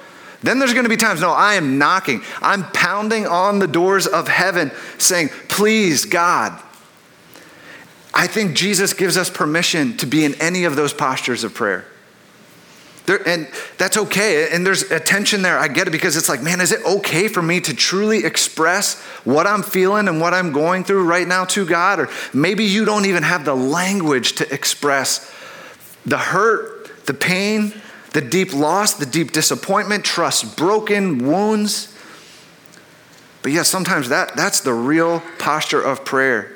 Then 0.46 0.61
there's 0.61 0.74
going 0.74 0.85
to 0.85 0.88
be 0.88 0.96
times, 0.96 1.20
no, 1.20 1.32
I 1.32 1.54
am 1.54 1.76
knocking. 1.76 2.22
I'm 2.40 2.70
pounding 2.70 3.26
on 3.26 3.59
the 3.59 3.66
doors 3.66 4.06
of 4.06 4.28
heaven 4.28 4.70
saying, 4.96 5.30
please, 5.48 6.04
God, 6.04 6.62
I 8.14 8.28
think 8.28 8.54
Jesus 8.54 8.92
gives 8.92 9.16
us 9.16 9.28
permission 9.28 9.96
to 9.96 10.06
be 10.06 10.24
in 10.24 10.37
any 10.37 10.62
of 10.62 10.76
those 10.76 10.94
postures 10.94 11.42
of 11.42 11.52
prayer. 11.52 11.85
There, 13.06 13.26
and 13.26 13.48
that's 13.76 13.96
okay. 13.96 14.48
And 14.52 14.64
there's 14.64 14.82
a 14.92 15.00
tension 15.00 15.42
there. 15.42 15.59
I 15.59 15.66
get 15.66 15.88
it 15.88 15.90
because 15.90 16.16
it's 16.16 16.28
like, 16.28 16.42
man, 16.42 16.61
is 16.61 16.70
it 16.70 16.85
okay 16.87 17.26
for 17.26 17.42
me 17.42 17.61
to 17.62 17.74
truly 17.74 18.24
express 18.24 19.00
what 19.24 19.48
I'm 19.48 19.64
feeling 19.64 20.06
and 20.06 20.20
what 20.20 20.32
I'm 20.32 20.52
going 20.52 20.85
through 20.85 21.06
right 21.06 21.26
now 21.26 21.44
to 21.46 21.66
God? 21.66 21.98
Or 21.98 22.09
maybe 22.32 22.64
you 22.64 22.85
don't 22.85 23.06
even 23.06 23.24
have 23.24 23.44
the 23.44 23.56
language 23.56 24.35
to 24.35 24.54
express 24.54 25.28
the 26.04 26.18
hurt, 26.18 27.04
the 27.06 27.14
pain, 27.14 27.74
the 28.16 28.22
deep 28.22 28.55
loss, 28.55 28.94
the 28.94 29.05
deep 29.05 29.33
disappointment, 29.33 30.02
trust 30.02 30.57
broken, 30.57 31.18
wounds. 31.26 31.94
But 33.42 33.52
yeah, 33.52 33.62
sometimes 33.62 34.09
that, 34.09 34.35
that's 34.35 34.61
the 34.61 34.72
real 34.72 35.22
posture 35.38 35.83
of 35.83 36.02
prayer 36.07 36.52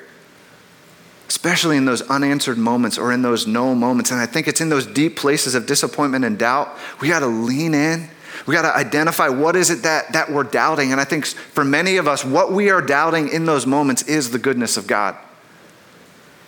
especially 1.28 1.76
in 1.76 1.84
those 1.84 2.02
unanswered 2.02 2.58
moments 2.58 2.98
or 2.98 3.12
in 3.12 3.22
those 3.22 3.46
no 3.46 3.72
moments. 3.72 4.10
And 4.10 4.18
I 4.18 4.26
think 4.26 4.48
it's 4.48 4.60
in 4.60 4.68
those 4.68 4.84
deep 4.84 5.16
places 5.16 5.54
of 5.54 5.64
disappointment 5.64 6.24
and 6.24 6.36
doubt, 6.36 6.76
we 7.00 7.06
got 7.06 7.20
to 7.20 7.28
lean 7.28 7.72
in. 7.72 8.10
We 8.46 8.54
got 8.54 8.62
to 8.62 8.76
identify 8.76 9.28
what 9.28 9.54
is 9.54 9.70
it 9.70 9.84
that, 9.84 10.12
that 10.12 10.32
we're 10.32 10.42
doubting. 10.42 10.90
And 10.90 11.00
I 11.00 11.04
think 11.04 11.26
for 11.26 11.64
many 11.64 11.98
of 11.98 12.08
us, 12.08 12.24
what 12.24 12.50
we 12.50 12.70
are 12.70 12.82
doubting 12.82 13.28
in 13.28 13.44
those 13.44 13.64
moments 13.64 14.02
is 14.02 14.32
the 14.32 14.40
goodness 14.40 14.76
of 14.76 14.88
God. 14.88 15.16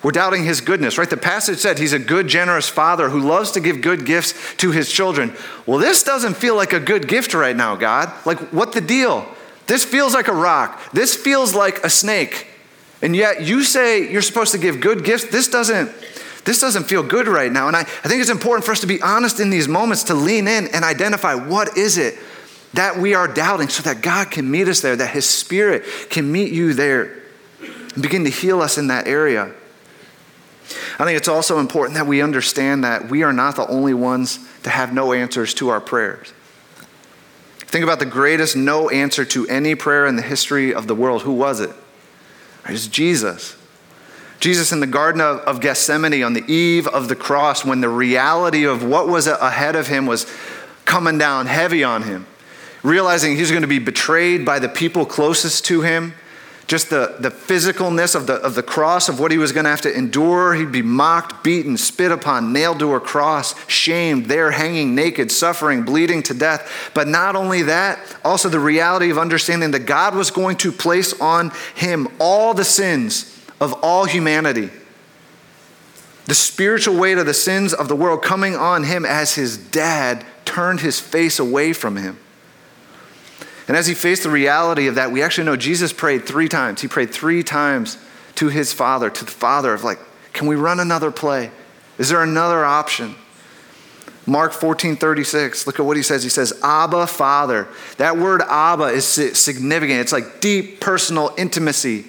We're 0.02 0.10
doubting 0.10 0.44
his 0.44 0.60
goodness, 0.60 0.98
right? 0.98 1.08
The 1.08 1.16
passage 1.16 1.58
said 1.58 1.78
he's 1.78 1.92
a 1.92 1.98
good, 1.98 2.26
generous 2.26 2.68
father 2.68 3.08
who 3.08 3.20
loves 3.20 3.52
to 3.52 3.60
give 3.60 3.80
good 3.80 4.04
gifts 4.04 4.34
to 4.56 4.72
his 4.72 4.90
children. 4.90 5.32
Well, 5.64 5.78
this 5.78 6.02
doesn't 6.02 6.34
feel 6.34 6.56
like 6.56 6.72
a 6.72 6.80
good 6.80 7.06
gift 7.06 7.34
right 7.34 7.54
now, 7.54 7.76
God. 7.76 8.12
Like, 8.26 8.38
what 8.52 8.72
the 8.72 8.80
deal? 8.80 9.26
This 9.68 9.84
feels 9.84 10.12
like 10.12 10.26
a 10.26 10.34
rock. 10.34 10.92
This 10.92 11.14
feels 11.14 11.54
like 11.54 11.84
a 11.84 11.90
snake. 11.90 12.48
And 13.00 13.14
yet 13.14 13.42
you 13.42 13.62
say 13.62 14.10
you're 14.10 14.22
supposed 14.22 14.52
to 14.52 14.58
give 14.58 14.80
good 14.80 15.04
gifts. 15.04 15.26
This 15.26 15.48
doesn't, 15.48 15.92
this 16.44 16.60
doesn't 16.60 16.84
feel 16.84 17.04
good 17.04 17.28
right 17.28 17.50
now. 17.50 17.68
And 17.68 17.76
I, 17.76 17.80
I 17.80 18.08
think 18.08 18.20
it's 18.20 18.30
important 18.30 18.64
for 18.64 18.72
us 18.72 18.80
to 18.80 18.88
be 18.88 19.00
honest 19.02 19.38
in 19.38 19.50
these 19.50 19.68
moments, 19.68 20.04
to 20.04 20.14
lean 20.14 20.48
in 20.48 20.66
and 20.68 20.84
identify 20.84 21.34
what 21.34 21.76
is 21.76 21.96
it 21.96 22.18
that 22.74 22.96
we 22.96 23.14
are 23.14 23.28
doubting 23.28 23.68
so 23.68 23.82
that 23.82 24.02
God 24.02 24.30
can 24.30 24.50
meet 24.50 24.66
us 24.66 24.80
there, 24.80 24.96
that 24.96 25.10
His 25.10 25.28
Spirit 25.28 25.84
can 26.10 26.30
meet 26.32 26.52
you 26.52 26.72
there 26.74 27.22
and 27.60 28.02
begin 28.02 28.24
to 28.24 28.30
heal 28.30 28.60
us 28.62 28.78
in 28.78 28.88
that 28.88 29.06
area. 29.06 29.52
I 30.98 31.04
think 31.04 31.16
it's 31.16 31.28
also 31.28 31.58
important 31.58 31.94
that 31.94 32.06
we 32.06 32.22
understand 32.22 32.84
that 32.84 33.08
we 33.08 33.22
are 33.22 33.32
not 33.32 33.56
the 33.56 33.66
only 33.66 33.94
ones 33.94 34.38
to 34.62 34.70
have 34.70 34.92
no 34.92 35.12
answers 35.12 35.54
to 35.54 35.68
our 35.68 35.80
prayers. 35.80 36.32
Think 37.58 37.84
about 37.84 37.98
the 37.98 38.06
greatest 38.06 38.54
no 38.54 38.90
answer 38.90 39.24
to 39.24 39.46
any 39.48 39.74
prayer 39.74 40.06
in 40.06 40.16
the 40.16 40.22
history 40.22 40.74
of 40.74 40.86
the 40.86 40.94
world. 40.94 41.22
Who 41.22 41.32
was 41.32 41.60
it? 41.60 41.70
It's 42.66 42.86
Jesus. 42.86 43.56
Jesus 44.40 44.72
in 44.72 44.80
the 44.80 44.86
Garden 44.86 45.20
of 45.20 45.60
Gethsemane 45.60 46.22
on 46.22 46.34
the 46.34 46.44
eve 46.52 46.86
of 46.88 47.08
the 47.08 47.16
cross, 47.16 47.64
when 47.64 47.80
the 47.80 47.88
reality 47.88 48.64
of 48.64 48.84
what 48.84 49.08
was 49.08 49.26
ahead 49.26 49.76
of 49.76 49.86
him 49.86 50.04
was 50.04 50.26
coming 50.84 51.16
down 51.16 51.46
heavy 51.46 51.82
on 51.84 52.02
him. 52.02 52.26
realizing 52.82 53.36
he's 53.36 53.50
going 53.50 53.62
to 53.62 53.68
be 53.68 53.78
betrayed 53.78 54.44
by 54.44 54.58
the 54.58 54.68
people 54.68 55.06
closest 55.06 55.64
to 55.66 55.82
him, 55.82 56.14
just 56.66 56.90
the, 56.90 57.16
the 57.18 57.30
physicalness 57.30 58.14
of 58.14 58.26
the, 58.26 58.34
of 58.34 58.54
the 58.54 58.62
cross, 58.62 59.08
of 59.08 59.18
what 59.18 59.30
he 59.30 59.38
was 59.38 59.52
going 59.52 59.64
to 59.64 59.70
have 59.70 59.80
to 59.82 59.96
endure. 59.96 60.54
He'd 60.54 60.72
be 60.72 60.82
mocked, 60.82 61.42
beaten, 61.42 61.76
spit 61.76 62.12
upon, 62.12 62.52
nailed 62.52 62.78
to 62.78 62.94
a 62.94 63.00
cross, 63.00 63.54
shamed, 63.68 64.26
there 64.26 64.50
hanging 64.52 64.94
naked, 64.94 65.30
suffering, 65.30 65.84
bleeding 65.84 66.22
to 66.24 66.34
death. 66.34 66.90
But 66.94 67.08
not 67.08 67.36
only 67.36 67.62
that, 67.62 67.98
also 68.24 68.48
the 68.48 68.60
reality 68.60 69.10
of 69.10 69.18
understanding 69.18 69.72
that 69.72 69.80
God 69.86 70.14
was 70.14 70.30
going 70.30 70.56
to 70.58 70.72
place 70.72 71.18
on 71.20 71.50
him 71.74 72.08
all 72.18 72.54
the 72.54 72.64
sins 72.64 73.40
of 73.60 73.72
all 73.82 74.04
humanity. 74.04 74.70
The 76.26 76.34
spiritual 76.34 76.96
weight 76.96 77.18
of 77.18 77.26
the 77.26 77.34
sins 77.34 77.74
of 77.74 77.88
the 77.88 77.96
world 77.96 78.22
coming 78.22 78.54
on 78.54 78.84
him 78.84 79.04
as 79.04 79.34
his 79.34 79.56
dad 79.56 80.24
turned 80.44 80.80
his 80.80 81.00
face 81.00 81.38
away 81.38 81.72
from 81.72 81.96
him. 81.96 82.18
And 83.68 83.76
as 83.76 83.86
he 83.86 83.94
faced 83.94 84.24
the 84.24 84.30
reality 84.30 84.86
of 84.86 84.96
that, 84.96 85.12
we 85.12 85.22
actually 85.22 85.44
know 85.44 85.56
Jesus 85.56 85.92
prayed 85.92 86.26
three 86.26 86.48
times. 86.48 86.80
He 86.80 86.88
prayed 86.88 87.10
three 87.10 87.42
times 87.42 87.96
to 88.36 88.48
his 88.48 88.72
father, 88.72 89.10
to 89.10 89.24
the 89.24 89.30
father 89.30 89.72
of 89.72 89.84
like, 89.84 89.98
can 90.32 90.46
we 90.46 90.56
run 90.56 90.80
another 90.80 91.10
play? 91.10 91.50
Is 91.98 92.08
there 92.08 92.22
another 92.22 92.64
option? 92.64 93.14
Mark 94.26 94.52
14, 94.52 94.96
36, 94.96 95.66
look 95.66 95.80
at 95.80 95.86
what 95.86 95.96
he 95.96 96.02
says. 96.02 96.22
He 96.22 96.28
says, 96.28 96.52
Abba, 96.62 97.08
Father. 97.08 97.66
That 97.98 98.16
word 98.16 98.40
Abba 98.42 98.84
is 98.84 99.04
significant. 99.04 100.00
It's 100.00 100.12
like 100.12 100.40
deep 100.40 100.80
personal 100.80 101.34
intimacy. 101.36 102.06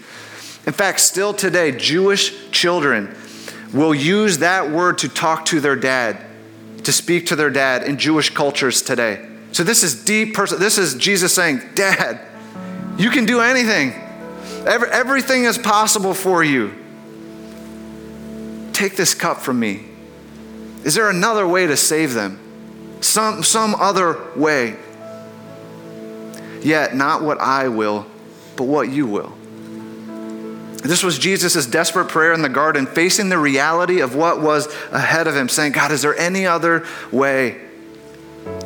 In 0.66 0.74
fact, 0.74 1.00
still 1.00 1.34
today, 1.34 1.72
Jewish 1.72 2.52
children 2.52 3.16
will 3.74 3.96
use 3.96 4.38
that 4.38 4.70
word 4.70 5.00
to 5.00 5.10
talk 5.10 5.46
to 5.46 5.60
their 5.60 5.76
dad, 5.76 6.24
to 6.84 6.94
speak 6.94 7.26
to 7.28 7.36
their 7.36 7.50
dad 7.50 7.84
in 7.84 7.98
Jewish 7.98 8.30
cultures 8.30 8.84
today. 8.84 9.28
So 9.54 9.64
this 9.64 9.84
is 9.84 10.04
deep 10.04 10.34
person. 10.34 10.60
This 10.60 10.78
is 10.78 10.96
Jesus 10.96 11.34
saying, 11.34 11.62
Dad, 11.76 12.20
you 12.98 13.12
can 13.12 13.26
do 13.26 13.40
anything. 13.40 13.94
Every, 14.66 14.90
everything 14.90 15.44
is 15.46 15.58
possible 15.58 16.14
for 16.14 16.44
you. 16.44 16.74
Take 18.74 18.96
this 18.96 19.14
cup 19.14 19.38
from 19.38 19.60
me. 19.60 19.86
Is 20.84 20.96
there 20.96 21.10
another 21.10 21.48
way 21.48 21.68
to 21.68 21.78
save 21.78 22.14
them? 22.14 22.40
Some, 23.02 23.44
some 23.44 23.76
other 23.76 24.20
way. 24.36 24.76
Yet, 26.62 26.96
not 26.96 27.22
what 27.22 27.40
I 27.40 27.68
will, 27.68 28.08
but 28.56 28.64
what 28.64 28.90
you 28.90 29.06
will. 29.06 29.38
This 30.78 31.04
was 31.04 31.20
Jesus' 31.20 31.66
desperate 31.68 32.10
prayer 32.10 32.34
in 32.34 32.42
the 32.42 32.50
garden, 32.50 32.88
facing 32.88 33.30
the 33.30 33.38
reality 33.38 34.00
of 34.00 34.16
what 34.16 34.42
was 34.42 34.68
ahead 34.92 35.28
of 35.28 35.36
him, 35.36 35.48
saying, 35.48 35.74
God, 35.74 35.92
is 35.92 36.02
there 36.02 36.18
any 36.18 36.48
other 36.48 36.86
way? 37.12 37.63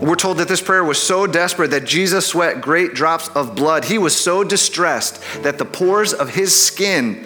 We're 0.02 0.16
told 0.16 0.38
that 0.38 0.48
this 0.48 0.62
prayer 0.62 0.84
was 0.84 1.02
so 1.02 1.28
desperate 1.28 1.72
that 1.72 1.86
Jesus 1.86 2.28
sweat 2.28 2.62
great 2.62 2.94
drops 2.94 3.30
of 3.30 3.56
blood. 3.56 3.86
He 3.86 3.98
was 3.98 4.16
so 4.16 4.44
distressed 4.44 5.22
that 5.44 5.58
the 5.58 5.66
pores 5.66 6.14
of 6.14 6.30
his 6.30 6.58
skin 6.58 7.26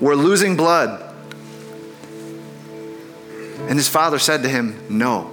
were 0.00 0.16
losing 0.16 0.56
blood. 0.56 1.06
And 3.68 3.78
his 3.78 3.88
father 3.88 4.18
said 4.18 4.42
to 4.42 4.48
him, 4.48 4.82
No. 4.88 5.30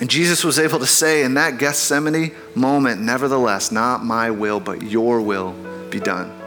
And 0.00 0.08
Jesus 0.08 0.44
was 0.44 0.58
able 0.58 0.78
to 0.78 0.86
say 0.86 1.22
in 1.24 1.34
that 1.34 1.58
Gethsemane 1.58 2.32
moment, 2.54 3.00
Nevertheless, 3.00 3.72
not 3.72 4.04
my 4.04 4.30
will, 4.30 4.60
but 4.60 4.82
your 4.82 5.20
will 5.20 5.52
be 5.90 6.00
done. 6.00 6.39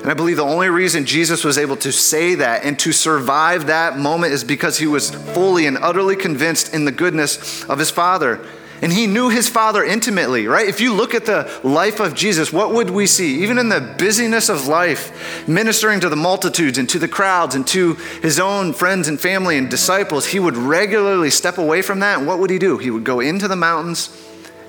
And 0.00 0.10
I 0.10 0.14
believe 0.14 0.36
the 0.36 0.44
only 0.44 0.68
reason 0.68 1.04
Jesus 1.04 1.42
was 1.42 1.58
able 1.58 1.76
to 1.78 1.92
say 1.92 2.36
that 2.36 2.64
and 2.64 2.78
to 2.80 2.92
survive 2.92 3.66
that 3.66 3.98
moment 3.98 4.32
is 4.32 4.44
because 4.44 4.78
he 4.78 4.86
was 4.86 5.10
fully 5.10 5.66
and 5.66 5.76
utterly 5.78 6.16
convinced 6.16 6.74
in 6.74 6.84
the 6.84 6.92
goodness 6.92 7.64
of 7.64 7.78
his 7.78 7.90
Father. 7.90 8.46
And 8.82 8.92
he 8.92 9.06
knew 9.06 9.30
his 9.30 9.48
Father 9.48 9.82
intimately, 9.82 10.46
right? 10.46 10.68
If 10.68 10.80
you 10.80 10.92
look 10.92 11.14
at 11.14 11.24
the 11.24 11.50
life 11.64 11.98
of 11.98 12.14
Jesus, 12.14 12.52
what 12.52 12.72
would 12.74 12.90
we 12.90 13.06
see? 13.06 13.42
Even 13.42 13.58
in 13.58 13.70
the 13.70 13.94
busyness 13.98 14.48
of 14.48 14.66
life, 14.66 15.48
ministering 15.48 16.00
to 16.00 16.08
the 16.08 16.16
multitudes 16.16 16.76
and 16.76 16.88
to 16.90 16.98
the 16.98 17.08
crowds 17.08 17.54
and 17.54 17.66
to 17.68 17.94
his 18.22 18.38
own 18.38 18.74
friends 18.74 19.08
and 19.08 19.18
family 19.18 19.56
and 19.56 19.70
disciples, 19.70 20.26
he 20.26 20.38
would 20.38 20.56
regularly 20.56 21.30
step 21.30 21.56
away 21.56 21.80
from 21.80 22.00
that. 22.00 22.18
And 22.18 22.26
what 22.26 22.38
would 22.38 22.50
he 22.50 22.58
do? 22.58 22.76
He 22.76 22.90
would 22.90 23.04
go 23.04 23.20
into 23.20 23.48
the 23.48 23.56
mountains 23.56 24.10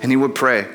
and 0.00 0.10
he 0.10 0.16
would 0.16 0.34
pray. 0.34 0.66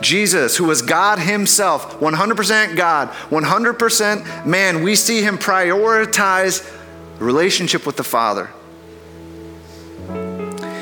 Jesus, 0.00 0.56
who 0.56 0.64
was 0.64 0.82
God 0.82 1.18
Himself, 1.18 1.98
100% 2.00 2.76
God, 2.76 3.08
100% 3.08 4.46
man, 4.46 4.82
we 4.82 4.94
see 4.94 5.22
Him 5.22 5.38
prioritize 5.38 6.68
relationship 7.18 7.86
with 7.86 7.96
the 7.96 8.04
Father. 8.04 8.50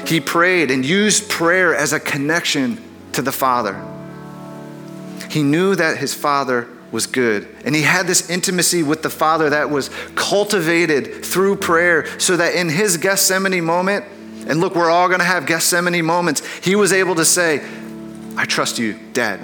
He 0.07 0.21
prayed 0.21 0.71
and 0.71 0.85
used 0.85 1.29
prayer 1.29 1.75
as 1.75 1.93
a 1.93 1.99
connection 1.99 2.83
to 3.13 3.23
the 3.23 3.33
Father. 3.33 3.83
He 5.31 5.43
knew 5.43 5.75
that 5.75 5.97
his 5.97 6.15
Father 6.15 6.69
was 6.93 7.07
good. 7.07 7.49
And 7.65 7.75
he 7.75 7.83
had 7.83 8.07
this 8.07 8.31
intimacy 8.31 8.83
with 8.83 9.03
the 9.03 9.11
Father 9.11 9.51
that 9.51 9.69
was 9.69 9.91
cultivated 10.15 11.25
through 11.25 11.57
prayer 11.57 12.07
so 12.21 12.37
that 12.37 12.55
in 12.55 12.69
his 12.69 12.97
Gethsemane 12.97 13.65
moment, 13.65 14.05
and 14.47 14.61
look, 14.61 14.77
we're 14.77 14.91
all 14.91 15.09
going 15.09 15.19
to 15.19 15.27
have 15.27 15.47
Gethsemane 15.47 16.05
moments, 16.05 16.47
he 16.59 16.77
was 16.77 16.93
able 16.93 17.17
to 17.17 17.25
say, 17.25 17.67
I 18.37 18.45
trust 18.45 18.79
you, 18.79 18.99
Dad. 19.13 19.41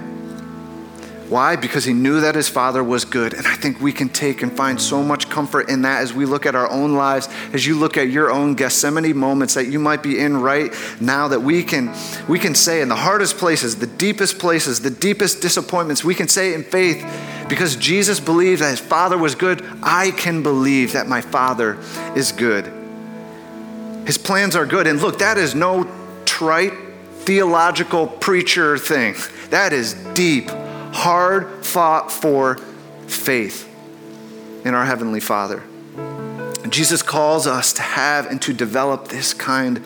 Why? 1.33 1.57
Because 1.57 1.87
he 1.87 1.95
knew 1.95 2.21
that 2.21 2.35
his 2.35 2.51
father 2.51 2.85
was 2.85 3.07
good. 3.07 3.33
And 3.33 3.47
I 3.47 3.55
think 3.55 3.81
we 3.81 3.91
can 3.91 4.11
take 4.11 4.43
and 4.43 4.55
find 4.55 4.79
so 4.79 5.03
much 5.03 5.31
comfort 5.31 5.71
in 5.71 5.81
that 5.81 6.03
as 6.03 6.13
we 6.13 6.27
look 6.27 6.45
at 6.45 6.55
our 6.55 6.71
own 6.71 6.93
lives, 6.93 7.27
as 7.55 7.67
you 7.67 7.79
look 7.79 7.97
at 7.97 8.11
your 8.11 8.31
own 8.31 8.55
Gethsemane 8.55 9.17
moments 9.17 9.55
that 9.55 9.65
you 9.69 9.79
might 9.79 10.03
be 10.03 10.19
in 10.19 10.37
right 10.37 10.71
now, 11.01 11.29
that 11.29 11.41
we 11.41 11.63
can, 11.63 11.91
we 12.29 12.39
can 12.39 12.55
say 12.55 12.83
in 12.83 12.91
the 12.91 12.97
hardest 12.97 13.39
places, 13.39 13.77
the 13.77 13.87
deepest 13.87 14.39
places, 14.39 14.83
the 14.83 14.91
deepest 14.91 15.41
disappointments, 15.41 16.05
we 16.05 16.15
can 16.15 16.29
say 16.29 16.53
in 16.53 16.65
faith, 16.65 17.03
because 17.49 17.77
Jesus 17.77 18.21
believed 18.21 18.61
that 18.61 18.69
his 18.69 18.81
father 18.81 19.17
was 19.17 19.35
good, 19.35 19.65
I 19.83 20.11
can 20.11 20.43
believe 20.43 20.93
that 20.93 21.09
my 21.09 21.23
father 21.23 21.79
is 22.15 22.31
good. 22.33 22.67
His 24.07 24.19
plans 24.19 24.55
are 24.55 24.67
good. 24.67 24.87
And 24.87 25.01
look, 25.01 25.21
that 25.21 25.39
is 25.39 25.55
no 25.55 25.91
trite 26.27 26.75
theological 27.25 28.07
preacher 28.07 28.77
thing. 28.77 29.15
That 29.51 29.73
is 29.73 29.95
deep, 30.15 30.51
hard 30.51 31.65
fought 31.65 32.11
for 32.11 32.57
faith 33.07 33.69
in 34.65 34.75
our 34.75 34.85
Heavenly 34.85 35.21
Father. 35.21 35.63
Jesus 36.73 37.03
calls 37.03 37.47
us 37.47 37.75
to 37.75 37.83
have 37.83 38.27
and 38.27 38.41
to 38.43 38.55
develop 38.55 39.09
this 39.09 39.35
kind 39.35 39.77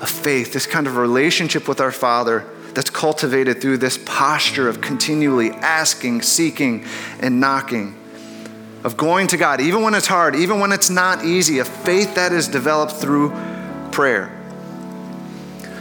of 0.00 0.08
faith, 0.08 0.54
this 0.54 0.66
kind 0.66 0.86
of 0.86 0.96
relationship 0.96 1.68
with 1.68 1.80
our 1.80 1.92
Father 1.92 2.46
that's 2.72 2.88
cultivated 2.88 3.60
through 3.60 3.76
this 3.76 3.98
posture 4.06 4.68
of 4.68 4.80
continually 4.80 5.50
asking, 5.50 6.22
seeking, 6.22 6.84
and 7.20 7.40
knocking, 7.40 7.94
of 8.82 8.96
going 8.96 9.26
to 9.28 9.36
God, 9.36 9.60
even 9.60 9.82
when 9.82 9.94
it's 9.94 10.06
hard, 10.06 10.34
even 10.34 10.60
when 10.60 10.72
it's 10.72 10.90
not 10.90 11.24
easy, 11.24 11.58
a 11.58 11.64
faith 11.64 12.14
that 12.14 12.32
is 12.32 12.48
developed 12.48 12.92
through 12.92 13.30
prayer. 13.92 14.43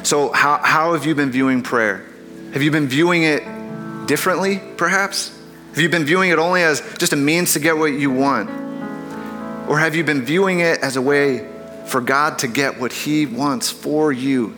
So, 0.03 0.33
how, 0.33 0.57
how 0.57 0.93
have 0.93 1.05
you 1.05 1.15
been 1.15 1.31
viewing 1.31 1.63
prayer? 1.63 2.05
Have 2.51 2.61
you 2.61 2.71
been 2.71 2.87
viewing 2.87 3.23
it 3.23 3.41
differently, 4.05 4.61
perhaps? 4.75 5.29
Have 5.69 5.79
you 5.79 5.87
been 5.87 6.03
viewing 6.03 6.29
it 6.29 6.39
only 6.39 6.61
as 6.61 6.81
just 6.97 7.13
a 7.13 7.15
means 7.15 7.53
to 7.53 7.59
get 7.59 7.77
what 7.77 7.93
you 7.93 8.11
want? 8.11 8.49
Or 9.69 9.79
have 9.79 9.95
you 9.95 10.03
been 10.03 10.23
viewing 10.23 10.59
it 10.59 10.79
as 10.79 10.97
a 10.97 11.01
way 11.01 11.49
for 11.85 12.01
God 12.01 12.39
to 12.39 12.49
get 12.49 12.81
what 12.81 12.91
He 12.91 13.25
wants 13.25 13.71
for 13.71 14.11
you, 14.11 14.53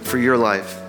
for 0.00 0.16
your 0.16 0.38
life? 0.38 0.80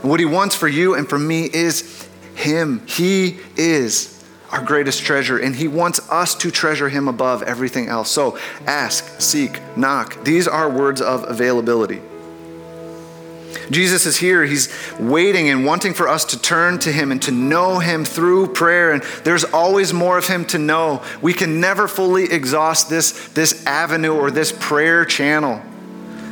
And 0.00 0.10
what 0.10 0.20
He 0.20 0.26
wants 0.26 0.56
for 0.56 0.66
you 0.66 0.94
and 0.94 1.06
for 1.06 1.18
me 1.18 1.44
is 1.44 2.08
Him. 2.34 2.82
He 2.86 3.38
is 3.58 4.24
our 4.52 4.64
greatest 4.64 5.02
treasure, 5.02 5.36
and 5.36 5.54
He 5.54 5.68
wants 5.68 6.00
us 6.10 6.34
to 6.36 6.50
treasure 6.50 6.88
Him 6.88 7.08
above 7.08 7.42
everything 7.42 7.88
else. 7.88 8.10
So 8.10 8.38
ask, 8.66 9.20
seek, 9.20 9.60
knock. 9.76 10.24
These 10.24 10.48
are 10.48 10.70
words 10.70 11.02
of 11.02 11.28
availability. 11.28 12.00
Jesus 13.70 14.06
is 14.06 14.16
here. 14.16 14.44
He's 14.44 14.68
waiting 14.98 15.48
and 15.48 15.64
wanting 15.64 15.94
for 15.94 16.08
us 16.08 16.24
to 16.26 16.40
turn 16.40 16.78
to 16.80 16.92
him 16.92 17.12
and 17.12 17.20
to 17.22 17.30
know 17.30 17.78
him 17.78 18.04
through 18.04 18.48
prayer. 18.48 18.92
And 18.92 19.02
there's 19.24 19.44
always 19.44 19.92
more 19.92 20.18
of 20.18 20.26
him 20.26 20.44
to 20.46 20.58
know. 20.58 21.02
We 21.22 21.32
can 21.32 21.60
never 21.60 21.88
fully 21.88 22.24
exhaust 22.24 22.88
this, 22.88 23.28
this 23.28 23.64
avenue 23.66 24.14
or 24.14 24.30
this 24.30 24.52
prayer 24.52 25.04
channel. 25.04 25.62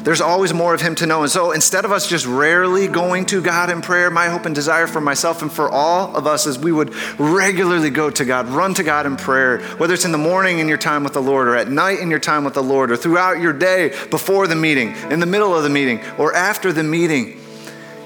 There's 0.05 0.21
always 0.21 0.53
more 0.53 0.75
of 0.75 0.81
him 0.81 0.97
to 0.97 1.07
know. 1.07 1.23
And 1.23 1.31
so 1.31 1.53
instead 1.53 1.85
of 1.85 1.93
us 1.93 2.09
just 2.09 2.27
rarely 2.27 2.89
going 2.89 3.25
to 3.27 3.41
God 3.41 3.71
in 3.71 3.83
prayer, 3.83 4.11
my 4.11 4.27
hope 4.27 4.47
and 4.47 4.55
desire 4.55 4.89
for 4.89 5.01
myself 5.01 5.43
and 5.43 5.53
for 5.53 5.71
all 5.71 6.17
of 6.17 6.27
us 6.27 6.47
is 6.47 6.59
we 6.59 6.73
would 6.73 6.93
regularly 7.21 7.91
go 7.91 8.11
to 8.11 8.25
God, 8.25 8.49
run 8.49 8.75
to 8.75 8.83
God 8.83 9.07
in 9.07 9.17
prayer, 9.17 9.61
whether 9.77 9.95
it's 9.95 10.05
in 10.05 10.11
the 10.11 10.19
morning 10.19 10.59
in 10.59 10.67
your 10.67 10.79
time 10.79 11.05
with 11.05 11.13
the 11.13 11.23
Lord, 11.23 11.47
or 11.47 11.55
at 11.55 11.69
night 11.69 12.01
in 12.01 12.11
your 12.11 12.19
time 12.19 12.45
with 12.45 12.55
the 12.55 12.63
Lord, 12.63 12.91
or 12.91 12.97
throughout 12.97 13.41
your 13.41 13.53
day 13.53 13.95
before 14.11 14.49
the 14.49 14.57
meeting, 14.57 14.95
in 15.11 15.21
the 15.21 15.27
middle 15.27 15.55
of 15.57 15.63
the 15.63 15.71
meeting, 15.71 16.01
or 16.19 16.35
after 16.35 16.73
the 16.73 16.83
meeting. 16.83 17.39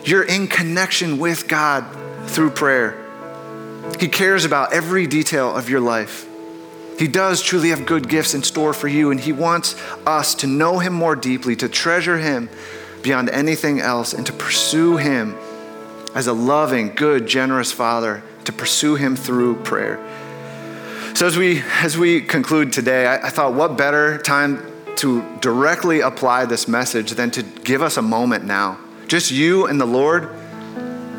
You're 0.05 0.23
in 0.23 0.49
connection 0.49 1.19
with 1.19 1.49
God 1.49 1.85
through 2.29 2.51
prayer. 2.51 3.03
He 3.99 4.09
cares 4.09 4.45
about 4.45 4.73
every 4.73 5.07
detail 5.07 5.55
of 5.55 5.71
your 5.71 5.81
life. 5.81 6.27
He 6.99 7.09
does 7.09 7.43
truly 7.43 7.71
have 7.71 7.85
good 7.85 8.09
gifts 8.09 8.35
in 8.35 8.43
store 8.43 8.73
for 8.73 8.89
you, 8.89 9.11
and 9.11 9.21
He 9.21 9.33
wants 9.33 9.75
us 10.07 10.35
to 10.37 10.47
know 10.47 10.79
Him 10.79 10.95
more 10.95 11.15
deeply, 11.15 11.55
to 11.57 11.69
treasure 11.69 12.19
Him 12.19 12.49
beyond 13.03 13.29
anything 13.31 13.81
else 13.81 14.13
and 14.13 14.27
to 14.27 14.33
pursue 14.33 14.97
Him 14.97 15.37
as 16.15 16.27
a 16.27 16.33
loving, 16.33 16.95
good, 16.95 17.27
generous 17.27 17.71
Father, 17.71 18.23
to 18.45 18.53
pursue 18.53 18.95
Him 18.97 19.15
through 19.15 19.57
prayer. 19.63 19.99
So, 21.15 21.27
as 21.27 21.37
we, 21.37 21.63
as 21.83 21.99
we 21.99 22.21
conclude 22.21 22.73
today, 22.73 23.07
I, 23.07 23.27
I 23.27 23.31
thought, 23.31 23.55
what 23.55 23.77
better 23.77 24.19
time 24.19 24.63
to 24.97 25.23
directly 25.41 26.01
apply 26.01 26.47
this 26.47 26.67
message 26.67 27.13
than 27.13 27.31
to 27.33 27.43
give 27.43 27.83
us 27.83 27.97
a 27.97 28.03
moment 28.03 28.45
now? 28.45 28.79
Just 29.07 29.31
you 29.31 29.67
and 29.67 29.81
the 29.81 29.87
Lord. 29.87 30.25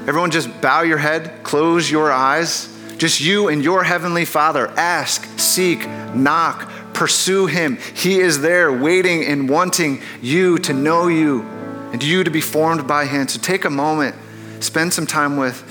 Everyone, 0.07 0.31
just 0.31 0.61
bow 0.61 0.81
your 0.81 0.97
head, 0.97 1.43
close 1.43 1.89
your 1.89 2.11
eyes. 2.11 2.76
Just 2.97 3.21
you 3.21 3.47
and 3.47 3.63
your 3.63 3.83
heavenly 3.83 4.25
Father. 4.25 4.67
Ask, 4.69 5.23
seek, 5.39 5.88
knock, 6.15 6.69
pursue 6.93 7.45
Him. 7.45 7.77
He 7.95 8.19
is 8.19 8.41
there 8.41 8.71
waiting 8.71 9.23
and 9.23 9.47
wanting 9.47 10.01
you 10.21 10.57
to 10.60 10.73
know 10.73 11.07
you 11.07 11.43
and 11.91 12.03
you 12.03 12.23
to 12.23 12.31
be 12.31 12.41
formed 12.41 12.88
by 12.88 13.05
Him. 13.05 13.27
So 13.27 13.39
take 13.39 13.65
a 13.65 13.69
moment, 13.69 14.15
spend 14.62 14.93
some 14.93 15.05
time 15.05 15.38
with, 15.38 15.63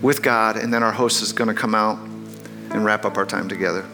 with 0.00 0.22
God, 0.22 0.56
and 0.56 0.72
then 0.72 0.82
our 0.82 0.92
host 0.92 1.22
is 1.22 1.32
going 1.32 1.48
to 1.48 1.54
come 1.54 1.74
out 1.74 1.98
and 2.70 2.84
wrap 2.84 3.04
up 3.04 3.18
our 3.18 3.26
time 3.26 3.48
together. 3.48 3.86